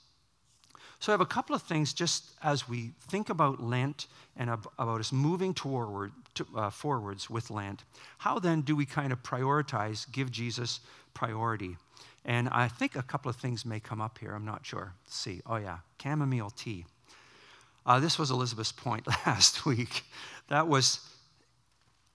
So, 1.05 1.11
I 1.11 1.13
have 1.13 1.21
a 1.21 1.25
couple 1.27 1.55
of 1.55 1.61
things 1.61 1.93
just 1.93 2.31
as 2.41 2.67
we 2.67 2.93
think 3.09 3.29
about 3.29 3.61
Lent 3.61 4.07
and 4.35 4.49
about 4.49 4.99
us 4.99 5.11
moving 5.11 5.53
toward, 5.53 6.11
to, 6.33 6.47
uh, 6.55 6.71
forwards 6.71 7.29
with 7.29 7.51
Lent. 7.51 7.83
How 8.17 8.39
then 8.39 8.61
do 8.61 8.75
we 8.75 8.87
kind 8.87 9.13
of 9.13 9.21
prioritize, 9.21 10.11
give 10.11 10.31
Jesus 10.31 10.79
priority? 11.13 11.77
And 12.25 12.49
I 12.49 12.67
think 12.67 12.95
a 12.95 13.03
couple 13.03 13.29
of 13.29 13.35
things 13.35 13.67
may 13.67 13.79
come 13.79 14.01
up 14.01 14.17
here. 14.17 14.33
I'm 14.33 14.45
not 14.45 14.65
sure. 14.65 14.95
Let's 15.05 15.15
see. 15.15 15.43
Oh, 15.45 15.57
yeah. 15.57 15.77
Chamomile 16.01 16.49
tea. 16.49 16.87
Uh, 17.85 17.99
this 17.99 18.17
was 18.17 18.31
Elizabeth's 18.31 18.71
point 18.71 19.05
last 19.27 19.63
week. 19.63 20.05
That 20.47 20.67
was 20.67 21.01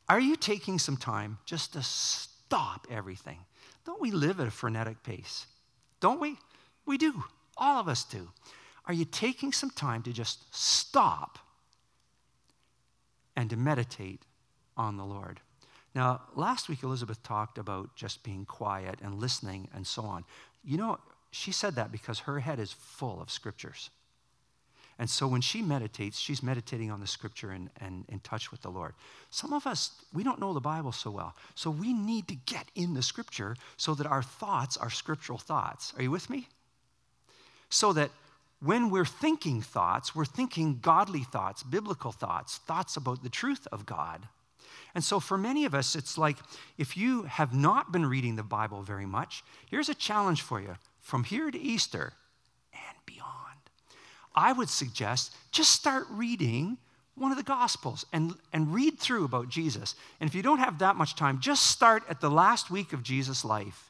are 0.09 0.19
you 0.19 0.35
taking 0.35 0.81
some 0.81 0.97
time 0.97 1.39
just 1.45 1.75
to 1.75 1.83
stop 1.85 2.89
everything? 2.91 3.39
Don't 3.87 4.01
we 4.01 4.11
live 4.11 4.41
at 4.41 4.49
a 4.49 4.51
frenetic 4.51 5.05
pace? 5.05 5.47
Don't 6.01 6.21
we? 6.21 6.39
We 6.87 6.99
do. 6.99 7.23
All 7.57 7.79
of 7.79 7.87
us 7.87 8.03
do. 8.03 8.27
Are 8.87 8.95
you 8.95 9.05
taking 9.05 9.53
some 9.53 9.71
time 9.71 10.03
to 10.03 10.13
just 10.13 10.55
stop 10.55 11.39
and 13.37 13.49
to 13.51 13.57
meditate 13.57 14.23
on 14.77 14.97
the 14.97 15.05
Lord? 15.05 15.41
Now, 15.95 16.23
last 16.35 16.69
week, 16.69 16.83
Elizabeth 16.83 17.23
talked 17.23 17.59
about 17.59 17.95
just 17.97 18.23
being 18.23 18.45
quiet 18.45 18.99
and 19.03 19.21
listening 19.21 19.69
and 19.75 19.87
so 19.87 20.03
on. 20.03 20.25
You 20.65 20.77
know, 20.77 20.99
she 21.31 21.53
said 21.53 21.75
that 21.77 21.91
because 21.91 22.21
her 22.21 22.41
head 22.41 22.59
is 22.59 22.73
full 22.73 23.21
of 23.21 23.31
scriptures. 23.31 23.91
And 25.01 25.09
so 25.09 25.27
when 25.27 25.41
she 25.41 25.63
meditates, 25.63 26.19
she's 26.19 26.43
meditating 26.43 26.91
on 26.91 27.01
the 27.01 27.07
scripture 27.07 27.53
and, 27.53 27.71
and 27.81 28.05
in 28.11 28.21
touch 28.21 28.51
with 28.51 28.61
the 28.61 28.69
Lord. 28.69 28.93
Some 29.31 29.55
of 29.55 29.67
us, 29.67 29.93
we 30.13 30.23
don't 30.23 30.39
know 30.39 30.53
the 30.53 30.61
Bible 30.61 30.93
so 30.93 31.11
well. 31.11 31.35
So 31.55 31.71
we 31.71 31.95
need 31.95 32.29
to 32.29 32.35
get 32.35 32.71
in 32.75 32.93
the 32.93 33.03
scripture 33.03 33.57
so 33.79 33.95
that 33.95 34.07
our 34.07 34.23
thoughts 34.23 34.77
are 34.77 34.91
scriptural 34.91 35.39
thoughts. 35.39 35.95
Are 35.97 36.03
you 36.03 36.11
with 36.11 36.29
me? 36.29 36.49
So 37.71 37.95
that 37.95 38.11
when 38.61 38.91
we're 38.91 39.07
thinking 39.07 39.63
thoughts, 39.63 40.15
we're 40.15 40.25
thinking 40.25 40.79
godly 40.81 41.25
thoughts, 41.25 41.63
biblical 41.63 42.13
thoughts, 42.13 42.59
thoughts 42.59 42.97
about 42.97 43.23
the 43.23 43.31
truth 43.31 43.67
of 43.73 43.87
God. 43.87 44.29
And 44.95 45.03
so, 45.03 45.21
for 45.21 45.39
many 45.39 45.65
of 45.65 45.75
us, 45.75 45.95
it's 45.95 46.19
like 46.19 46.37
if 46.77 46.97
you 46.97 47.23
have 47.23 47.55
not 47.55 47.93
been 47.93 48.07
reading 48.07 48.37
the 48.37 48.43
Bible 48.43 48.83
very 48.83 49.07
much, 49.07 49.45
here's 49.71 49.89
a 49.89 49.95
challenge 49.95 50.43
for 50.43 50.61
you 50.61 50.77
from 51.01 51.25
here 51.25 51.51
to 51.51 51.59
Easter 51.59 52.13
and 52.73 52.97
beyond. 53.07 53.31
I 54.35 54.53
would 54.53 54.69
suggest 54.69 55.35
just 55.53 55.73
start 55.73 56.07
reading 56.11 56.77
one 57.15 57.31
of 57.31 57.37
the 57.39 57.45
Gospels 57.45 58.05
and, 58.13 58.35
and 58.53 58.75
read 58.75 58.99
through 58.99 59.25
about 59.25 59.49
Jesus. 59.49 59.95
And 60.21 60.29
if 60.29 60.35
you 60.35 60.43
don't 60.43 60.59
have 60.59 60.79
that 60.79 60.97
much 60.97 61.17
time, 61.17 61.41
just 61.41 61.67
start 61.67 62.03
at 62.09 62.21
the 62.21 62.31
last 62.31 62.71
week 62.71 62.93
of 62.93 63.03
Jesus' 63.03 63.45
life 63.45 63.90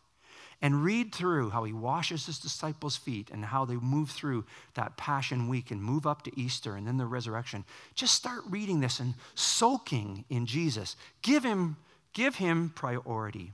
and 0.63 0.85
read 0.85 1.15
through 1.15 1.51
how 1.51 1.65
he 1.65 1.73
washes 1.73 2.27
his 2.27 2.39
disciples' 2.39 2.97
feet 2.97 3.31
and 3.31 3.47
how 3.47 3.65
they 3.65 3.77
move 3.77 4.11
through 4.11 4.45
that 4.75 4.97
Passion 4.97 5.49
Week 5.49 5.71
and 5.71 5.83
move 5.83 6.07
up 6.07 6.23
to 6.23 6.41
Easter 6.41 6.77
and 6.77 6.87
then 6.87 6.99
the 6.99 7.07
resurrection. 7.07 7.65
Just 7.95 8.15
start 8.15 8.43
reading 8.49 8.81
this 8.81 9.01
and 9.01 9.15
soaking 9.35 10.25
in 10.29 10.47
Jesus. 10.47 10.97
Give 11.23 11.43
him, 11.43 11.77
give 12.13 12.37
him 12.37 12.71
priority. 12.75 13.53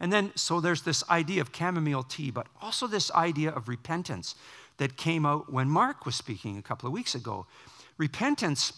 And 0.00 0.12
then, 0.12 0.32
so 0.34 0.60
there's 0.60 0.82
this 0.82 1.08
idea 1.08 1.40
of 1.40 1.50
chamomile 1.56 2.02
tea, 2.02 2.30
but 2.30 2.48
also 2.60 2.86
this 2.86 3.12
idea 3.12 3.50
of 3.50 3.68
repentance 3.68 4.34
that 4.78 4.96
came 4.96 5.24
out 5.24 5.52
when 5.52 5.68
Mark 5.68 6.04
was 6.04 6.16
speaking 6.16 6.58
a 6.58 6.62
couple 6.62 6.88
of 6.88 6.92
weeks 6.92 7.14
ago. 7.14 7.46
Repentance 7.96 8.72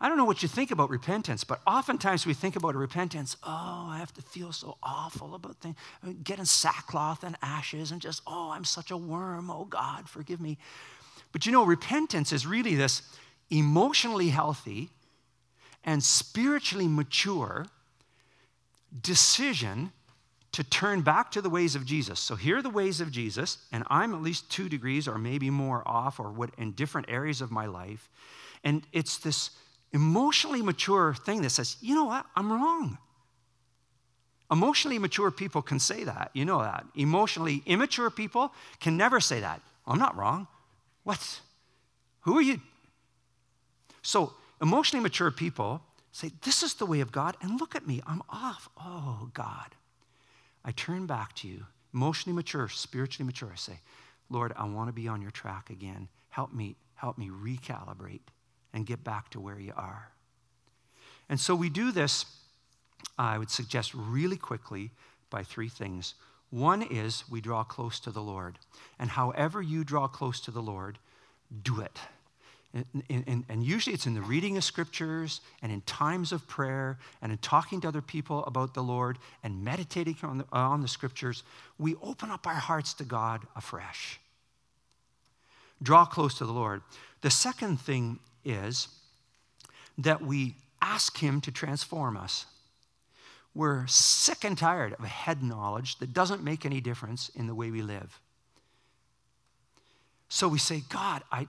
I 0.00 0.08
don't 0.08 0.16
know 0.16 0.24
what 0.24 0.42
you 0.42 0.48
think 0.48 0.70
about 0.70 0.88
repentance, 0.88 1.44
but 1.44 1.60
oftentimes 1.66 2.24
we 2.24 2.32
think 2.32 2.56
about 2.56 2.74
repentance, 2.74 3.36
oh, 3.42 3.88
I 3.90 3.98
have 3.98 4.14
to 4.14 4.22
feel 4.22 4.50
so 4.50 4.78
awful 4.82 5.34
about 5.34 5.56
things, 5.56 5.76
getting 6.24 6.46
sackcloth 6.46 7.22
and 7.22 7.36
ashes 7.42 7.92
and 7.92 8.00
just, 8.00 8.22
oh, 8.26 8.50
I'm 8.50 8.64
such 8.64 8.90
a 8.90 8.96
worm, 8.96 9.50
oh 9.50 9.66
God, 9.66 10.08
forgive 10.08 10.40
me. 10.40 10.56
But 11.32 11.44
you 11.44 11.52
know, 11.52 11.66
repentance 11.66 12.32
is 12.32 12.46
really 12.46 12.74
this 12.74 13.02
emotionally 13.50 14.30
healthy 14.30 14.88
and 15.84 16.02
spiritually 16.02 16.88
mature 16.88 17.66
decision 19.02 19.92
to 20.52 20.64
turn 20.64 21.02
back 21.02 21.30
to 21.32 21.42
the 21.42 21.50
ways 21.50 21.74
of 21.74 21.84
Jesus. 21.84 22.18
So 22.18 22.36
here 22.36 22.56
are 22.56 22.62
the 22.62 22.70
ways 22.70 23.00
of 23.00 23.10
Jesus, 23.10 23.58
and 23.70 23.84
I'm 23.88 24.14
at 24.14 24.22
least 24.22 24.50
two 24.50 24.68
degrees 24.68 25.06
or 25.06 25.18
maybe 25.18 25.50
more 25.50 25.86
off 25.86 26.18
or 26.18 26.30
what 26.30 26.50
in 26.58 26.72
different 26.72 27.08
areas 27.10 27.40
of 27.40 27.50
my 27.50 27.66
life. 27.66 28.08
And 28.64 28.86
it's 28.92 29.18
this 29.18 29.50
emotionally 29.92 30.62
mature 30.62 31.14
thing 31.14 31.42
that 31.42 31.50
says, 31.50 31.76
you 31.80 31.94
know 31.94 32.04
what, 32.04 32.26
I'm 32.36 32.52
wrong. 32.52 32.98
Emotionally 34.50 34.98
mature 34.98 35.30
people 35.30 35.62
can 35.62 35.78
say 35.78 36.04
that. 36.04 36.30
You 36.34 36.44
know 36.44 36.60
that. 36.60 36.84
Emotionally 36.96 37.62
immature 37.66 38.10
people 38.10 38.52
can 38.80 38.96
never 38.96 39.20
say 39.20 39.40
that. 39.40 39.60
I'm 39.86 39.98
not 39.98 40.16
wrong. 40.16 40.48
What? 41.04 41.40
Who 42.22 42.36
are 42.36 42.42
you? 42.42 42.60
So, 44.02 44.32
emotionally 44.60 45.02
mature 45.02 45.30
people 45.30 45.82
say, 46.12 46.32
This 46.42 46.62
is 46.62 46.74
the 46.74 46.86
way 46.86 47.00
of 47.00 47.12
God, 47.12 47.36
and 47.40 47.60
look 47.60 47.76
at 47.76 47.86
me, 47.86 48.02
I'm 48.06 48.22
off. 48.28 48.68
Oh, 48.76 49.30
God. 49.34 49.74
I 50.64 50.72
turn 50.72 51.06
back 51.06 51.34
to 51.36 51.48
you, 51.48 51.64
emotionally 51.94 52.34
mature, 52.34 52.68
spiritually 52.68 53.26
mature. 53.26 53.50
I 53.52 53.56
say, 53.56 53.78
Lord, 54.28 54.52
I 54.56 54.64
want 54.64 54.88
to 54.88 54.92
be 54.92 55.08
on 55.08 55.22
your 55.22 55.30
track 55.30 55.70
again. 55.70 56.08
Help 56.28 56.52
me, 56.52 56.76
help 56.94 57.18
me 57.18 57.28
recalibrate 57.28 58.20
and 58.72 58.86
get 58.86 59.04
back 59.04 59.30
to 59.30 59.40
where 59.40 59.58
you 59.58 59.72
are. 59.76 60.10
And 61.28 61.38
so 61.38 61.54
we 61.54 61.68
do 61.68 61.92
this, 61.92 62.24
I 63.18 63.38
would 63.38 63.50
suggest, 63.50 63.94
really 63.94 64.36
quickly 64.36 64.90
by 65.30 65.44
three 65.44 65.68
things. 65.68 66.14
One 66.50 66.82
is 66.82 67.24
we 67.30 67.40
draw 67.40 67.62
close 67.62 68.00
to 68.00 68.10
the 68.10 68.22
Lord. 68.22 68.58
And 68.98 69.10
however 69.10 69.62
you 69.62 69.84
draw 69.84 70.08
close 70.08 70.40
to 70.40 70.50
the 70.50 70.62
Lord, 70.62 70.98
do 71.62 71.80
it. 71.80 71.98
And, 72.72 72.86
and, 73.08 73.44
and, 73.48 73.64
usually 73.64 73.94
it's 73.94 74.06
in 74.06 74.14
the 74.14 74.22
reading 74.22 74.56
of 74.56 74.62
scriptures 74.62 75.40
and 75.60 75.72
in 75.72 75.80
times 75.80 76.30
of 76.30 76.46
prayer 76.46 77.00
and 77.20 77.32
in 77.32 77.38
talking 77.38 77.80
to 77.80 77.88
other 77.88 78.00
people 78.00 78.44
about 78.44 78.74
the 78.74 78.82
Lord 78.82 79.18
and 79.42 79.64
meditating 79.64 80.16
on 80.22 80.38
the, 80.38 80.44
uh, 80.52 80.58
on 80.58 80.80
the 80.80 80.86
scriptures, 80.86 81.42
we 81.78 81.96
open 81.96 82.30
up 82.30 82.46
our 82.46 82.54
hearts 82.54 82.94
to 82.94 83.04
God 83.04 83.42
afresh. 83.56 84.20
Draw 85.82 86.04
close 86.06 86.34
to 86.38 86.46
the 86.46 86.52
Lord. 86.52 86.82
The 87.22 87.30
second 87.30 87.80
thing 87.80 88.20
is 88.44 88.88
that 89.98 90.22
we 90.22 90.56
ask 90.80 91.18
Him 91.18 91.40
to 91.42 91.50
transform 91.50 92.16
us. 92.16 92.46
We're 93.54 93.86
sick 93.86 94.44
and 94.44 94.56
tired 94.56 94.94
of 94.94 95.04
head 95.04 95.42
knowledge 95.42 95.98
that 95.98 96.12
doesn't 96.12 96.42
make 96.42 96.64
any 96.64 96.80
difference 96.80 97.30
in 97.34 97.46
the 97.46 97.54
way 97.54 97.70
we 97.70 97.82
live. 97.82 98.20
So 100.28 100.46
we 100.46 100.58
say, 100.58 100.82
God, 100.88 101.22
I, 101.32 101.48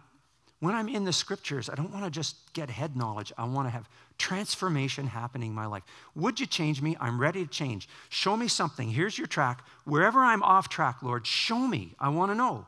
when 0.60 0.74
I'm 0.74 0.90
in 0.90 1.06
the 1.06 1.14
scriptures, 1.14 1.70
I 1.70 1.76
don't 1.76 1.92
want 1.92 2.04
to 2.06 2.12
just 2.12 2.52
get 2.54 2.70
head 2.70 2.96
knowledge. 2.96 3.32
I 3.38 3.46
want 3.46 3.68
to 3.68 3.72
have 3.72 3.88
transformation 4.18 5.08
happening 5.08 5.50
in 5.50 5.56
my 5.56 5.68
life. 5.68 5.84
Would 6.16 6.40
you 6.40 6.48
change 6.48 6.82
me? 6.82 6.98
I'm 7.00 7.20
ready 7.20 7.46
to 7.46 7.50
change. 7.50 7.88
Show 8.10 8.36
me 8.36 8.48
something. 8.48 8.90
Here's 8.90 9.18
your 9.18 9.28
track. 9.28 9.64
Wherever 9.86 10.20
I'm 10.20 10.42
off 10.42 10.70
track, 10.70 11.04
Lord, 11.04 11.28
show 11.28 11.68
me. 11.68 11.94
I 12.00 12.10
want 12.10 12.32
to 12.32 12.36
know 12.36 12.66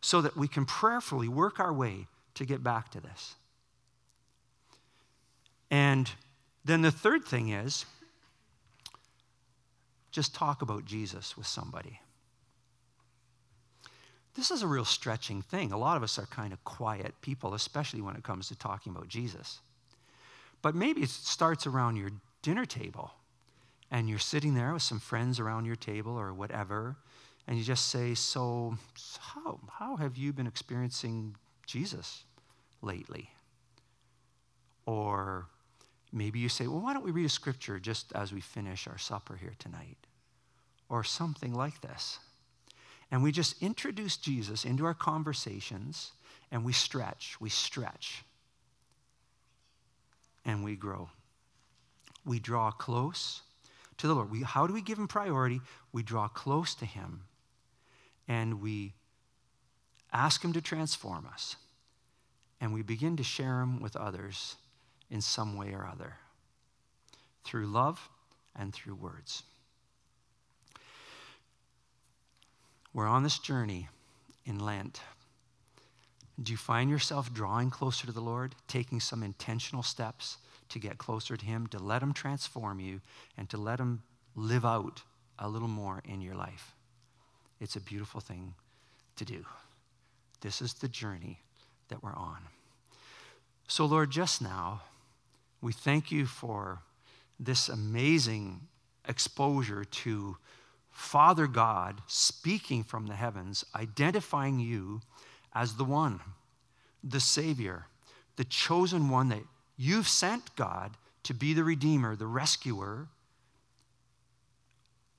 so 0.00 0.20
that 0.20 0.36
we 0.36 0.48
can 0.48 0.64
prayerfully 0.64 1.28
work 1.28 1.60
our 1.60 1.72
way 1.72 2.06
to 2.34 2.44
get 2.44 2.64
back 2.64 2.90
to 2.90 3.00
this. 3.00 3.36
And 5.72 6.10
then 6.66 6.82
the 6.82 6.92
third 6.92 7.24
thing 7.24 7.48
is 7.48 7.86
just 10.10 10.34
talk 10.34 10.60
about 10.60 10.84
Jesus 10.84 11.34
with 11.34 11.46
somebody. 11.46 11.98
This 14.34 14.50
is 14.50 14.62
a 14.62 14.66
real 14.66 14.84
stretching 14.84 15.40
thing. 15.40 15.72
A 15.72 15.78
lot 15.78 15.96
of 15.96 16.02
us 16.02 16.18
are 16.18 16.26
kind 16.26 16.52
of 16.52 16.62
quiet 16.64 17.14
people, 17.22 17.54
especially 17.54 18.02
when 18.02 18.16
it 18.16 18.22
comes 18.22 18.48
to 18.48 18.54
talking 18.54 18.94
about 18.94 19.08
Jesus. 19.08 19.60
But 20.60 20.74
maybe 20.74 21.02
it 21.02 21.08
starts 21.08 21.66
around 21.66 21.96
your 21.96 22.10
dinner 22.42 22.66
table 22.66 23.12
and 23.90 24.08
you're 24.08 24.18
sitting 24.18 24.54
there 24.54 24.74
with 24.74 24.82
some 24.82 25.00
friends 25.00 25.40
around 25.40 25.64
your 25.64 25.76
table 25.76 26.18
or 26.18 26.32
whatever, 26.32 26.96
and 27.46 27.58
you 27.58 27.64
just 27.64 27.88
say, 27.90 28.14
So, 28.14 28.78
how, 29.20 29.60
how 29.78 29.96
have 29.96 30.16
you 30.16 30.32
been 30.32 30.46
experiencing 30.46 31.36
Jesus 31.66 32.24
lately? 32.80 33.30
Or 34.86 35.46
Maybe 36.12 36.38
you 36.38 36.48
say, 36.48 36.66
well, 36.66 36.80
why 36.80 36.92
don't 36.92 37.04
we 37.04 37.10
read 37.10 37.24
a 37.24 37.30
scripture 37.30 37.78
just 37.78 38.12
as 38.14 38.32
we 38.32 38.40
finish 38.40 38.86
our 38.86 38.98
supper 38.98 39.36
here 39.36 39.54
tonight? 39.58 39.96
Or 40.88 41.02
something 41.02 41.54
like 41.54 41.80
this. 41.80 42.18
And 43.10 43.22
we 43.22 43.32
just 43.32 43.62
introduce 43.62 44.18
Jesus 44.18 44.64
into 44.64 44.84
our 44.84 44.94
conversations 44.94 46.12
and 46.50 46.64
we 46.64 46.72
stretch, 46.72 47.36
we 47.40 47.48
stretch, 47.48 48.24
and 50.44 50.62
we 50.62 50.76
grow. 50.76 51.08
We 52.26 52.38
draw 52.38 52.70
close 52.70 53.40
to 53.98 54.06
the 54.06 54.14
Lord. 54.14 54.30
We, 54.30 54.42
how 54.42 54.66
do 54.66 54.74
we 54.74 54.82
give 54.82 54.98
Him 54.98 55.08
priority? 55.08 55.60
We 55.92 56.02
draw 56.02 56.28
close 56.28 56.74
to 56.76 56.84
Him 56.84 57.22
and 58.28 58.60
we 58.60 58.92
ask 60.12 60.44
Him 60.44 60.52
to 60.52 60.60
transform 60.60 61.26
us. 61.32 61.56
And 62.60 62.72
we 62.74 62.82
begin 62.82 63.16
to 63.16 63.24
share 63.24 63.60
Him 63.60 63.80
with 63.80 63.96
others 63.96 64.56
in 65.12 65.20
some 65.20 65.56
way 65.56 65.72
or 65.72 65.86
other 65.86 66.14
through 67.44 67.66
love 67.66 68.08
and 68.56 68.72
through 68.72 68.94
words. 68.94 69.42
We're 72.94 73.06
on 73.06 73.22
this 73.22 73.38
journey 73.38 73.88
in 74.46 74.58
Lent. 74.58 75.00
Do 76.42 76.50
you 76.50 76.56
find 76.56 76.90
yourself 76.90 77.32
drawing 77.32 77.70
closer 77.70 78.06
to 78.06 78.12
the 78.12 78.20
Lord, 78.20 78.54
taking 78.68 79.00
some 79.00 79.22
intentional 79.22 79.82
steps 79.82 80.38
to 80.70 80.78
get 80.78 80.98
closer 80.98 81.36
to 81.36 81.44
Him, 81.44 81.66
to 81.68 81.78
let 81.78 82.02
Him 82.02 82.14
transform 82.14 82.80
you, 82.80 83.00
and 83.36 83.48
to 83.50 83.58
let 83.58 83.78
Him 83.78 84.02
live 84.34 84.64
out 84.64 85.02
a 85.38 85.48
little 85.48 85.68
more 85.68 86.02
in 86.04 86.22
your 86.22 86.34
life? 86.34 86.74
It's 87.60 87.76
a 87.76 87.80
beautiful 87.80 88.20
thing 88.20 88.54
to 89.16 89.24
do. 89.24 89.44
This 90.40 90.62
is 90.62 90.74
the 90.74 90.88
journey 90.88 91.40
that 91.88 92.02
we're 92.02 92.14
on. 92.14 92.38
So, 93.68 93.84
Lord, 93.84 94.10
just 94.10 94.42
now, 94.42 94.82
we 95.62 95.72
thank 95.72 96.10
you 96.10 96.26
for 96.26 96.82
this 97.38 97.68
amazing 97.68 98.60
exposure 99.08 99.84
to 99.84 100.36
Father 100.90 101.46
God 101.46 102.02
speaking 102.06 102.82
from 102.84 103.06
the 103.06 103.14
heavens, 103.14 103.64
identifying 103.74 104.58
you 104.58 105.00
as 105.54 105.76
the 105.76 105.84
one, 105.84 106.20
the 107.02 107.20
Savior, 107.20 107.86
the 108.36 108.44
chosen 108.44 109.08
one 109.08 109.28
that 109.30 109.44
you've 109.76 110.08
sent, 110.08 110.54
God, 110.56 110.96
to 111.22 111.32
be 111.32 111.54
the 111.54 111.64
Redeemer, 111.64 112.16
the 112.16 112.26
rescuer 112.26 113.08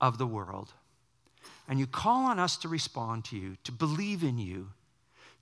of 0.00 0.18
the 0.18 0.26
world. 0.26 0.72
And 1.66 1.78
you 1.78 1.86
call 1.86 2.26
on 2.26 2.38
us 2.38 2.56
to 2.58 2.68
respond 2.68 3.24
to 3.26 3.36
you, 3.36 3.56
to 3.64 3.72
believe 3.72 4.22
in 4.22 4.38
you, 4.38 4.70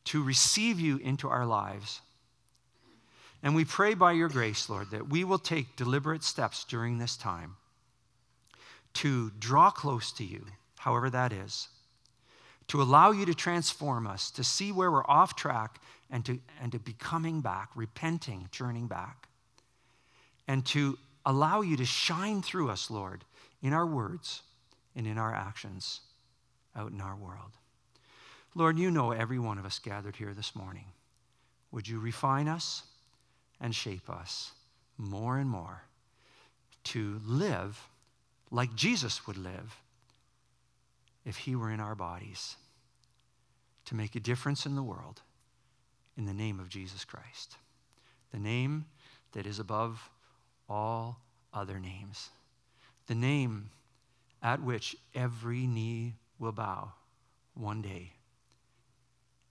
to 0.04 0.22
receive 0.22 0.78
you 0.78 0.98
into 0.98 1.28
our 1.28 1.44
lives. 1.44 2.00
And 3.42 3.54
we 3.54 3.64
pray 3.64 3.94
by 3.94 4.12
your 4.12 4.28
grace, 4.28 4.68
Lord, 4.68 4.90
that 4.90 5.08
we 5.08 5.24
will 5.24 5.38
take 5.38 5.76
deliberate 5.76 6.22
steps 6.22 6.64
during 6.64 6.98
this 6.98 7.16
time 7.16 7.56
to 8.94 9.30
draw 9.38 9.70
close 9.70 10.12
to 10.12 10.24
you, 10.24 10.46
however 10.78 11.10
that 11.10 11.32
is, 11.32 11.68
to 12.68 12.80
allow 12.80 13.10
you 13.10 13.26
to 13.26 13.34
transform 13.34 14.06
us, 14.06 14.30
to 14.30 14.44
see 14.44 14.70
where 14.70 14.90
we're 14.90 15.06
off 15.06 15.34
track, 15.34 15.80
and 16.10 16.24
to, 16.26 16.38
and 16.60 16.70
to 16.72 16.78
be 16.78 16.92
coming 16.92 17.40
back, 17.40 17.70
repenting, 17.74 18.48
turning 18.52 18.86
back, 18.86 19.28
and 20.46 20.64
to 20.66 20.98
allow 21.24 21.62
you 21.62 21.76
to 21.76 21.84
shine 21.84 22.42
through 22.42 22.70
us, 22.70 22.90
Lord, 22.90 23.24
in 23.62 23.72
our 23.72 23.86
words 23.86 24.42
and 24.94 25.06
in 25.06 25.18
our 25.18 25.34
actions 25.34 26.00
out 26.76 26.92
in 26.92 27.00
our 27.00 27.16
world. 27.16 27.52
Lord, 28.54 28.78
you 28.78 28.90
know 28.90 29.12
every 29.12 29.38
one 29.38 29.58
of 29.58 29.64
us 29.64 29.78
gathered 29.78 30.16
here 30.16 30.34
this 30.34 30.54
morning. 30.54 30.86
Would 31.70 31.88
you 31.88 31.98
refine 32.00 32.48
us? 32.48 32.82
And 33.62 33.74
shape 33.74 34.10
us 34.10 34.50
more 34.98 35.38
and 35.38 35.48
more 35.48 35.84
to 36.84 37.20
live 37.24 37.88
like 38.50 38.74
Jesus 38.74 39.26
would 39.26 39.38
live 39.38 39.80
if 41.24 41.36
he 41.38 41.54
were 41.54 41.70
in 41.70 41.78
our 41.78 41.94
bodies, 41.94 42.56
to 43.84 43.94
make 43.94 44.16
a 44.16 44.20
difference 44.20 44.66
in 44.66 44.74
the 44.74 44.82
world 44.82 45.22
in 46.18 46.26
the 46.26 46.34
name 46.34 46.58
of 46.58 46.68
Jesus 46.68 47.04
Christ, 47.04 47.56
the 48.32 48.40
name 48.40 48.84
that 49.32 49.46
is 49.46 49.60
above 49.60 50.10
all 50.68 51.20
other 51.54 51.78
names, 51.78 52.30
the 53.06 53.14
name 53.14 53.70
at 54.42 54.60
which 54.60 54.96
every 55.14 55.68
knee 55.68 56.14
will 56.40 56.52
bow 56.52 56.92
one 57.54 57.80
day. 57.80 58.12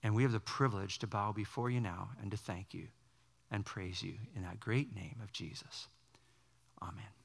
And 0.03 0.14
we 0.14 0.24
have 0.24 0.34
the 0.34 0.39
privilege 0.41 0.99
to 0.99 1.07
bow 1.07 1.32
before 1.32 1.70
you 1.70 1.80
now 1.80 2.09
and 2.22 2.30
to 2.32 2.38
thank 2.38 2.74
you 2.74 2.88
and 3.52 3.66
praise 3.66 4.02
you 4.02 4.16
in 4.36 4.43
that 4.43 4.60
great 4.60 4.95
name 4.95 5.18
of 5.22 5.32
Jesus. 5.32 5.88
Amen. 6.82 7.20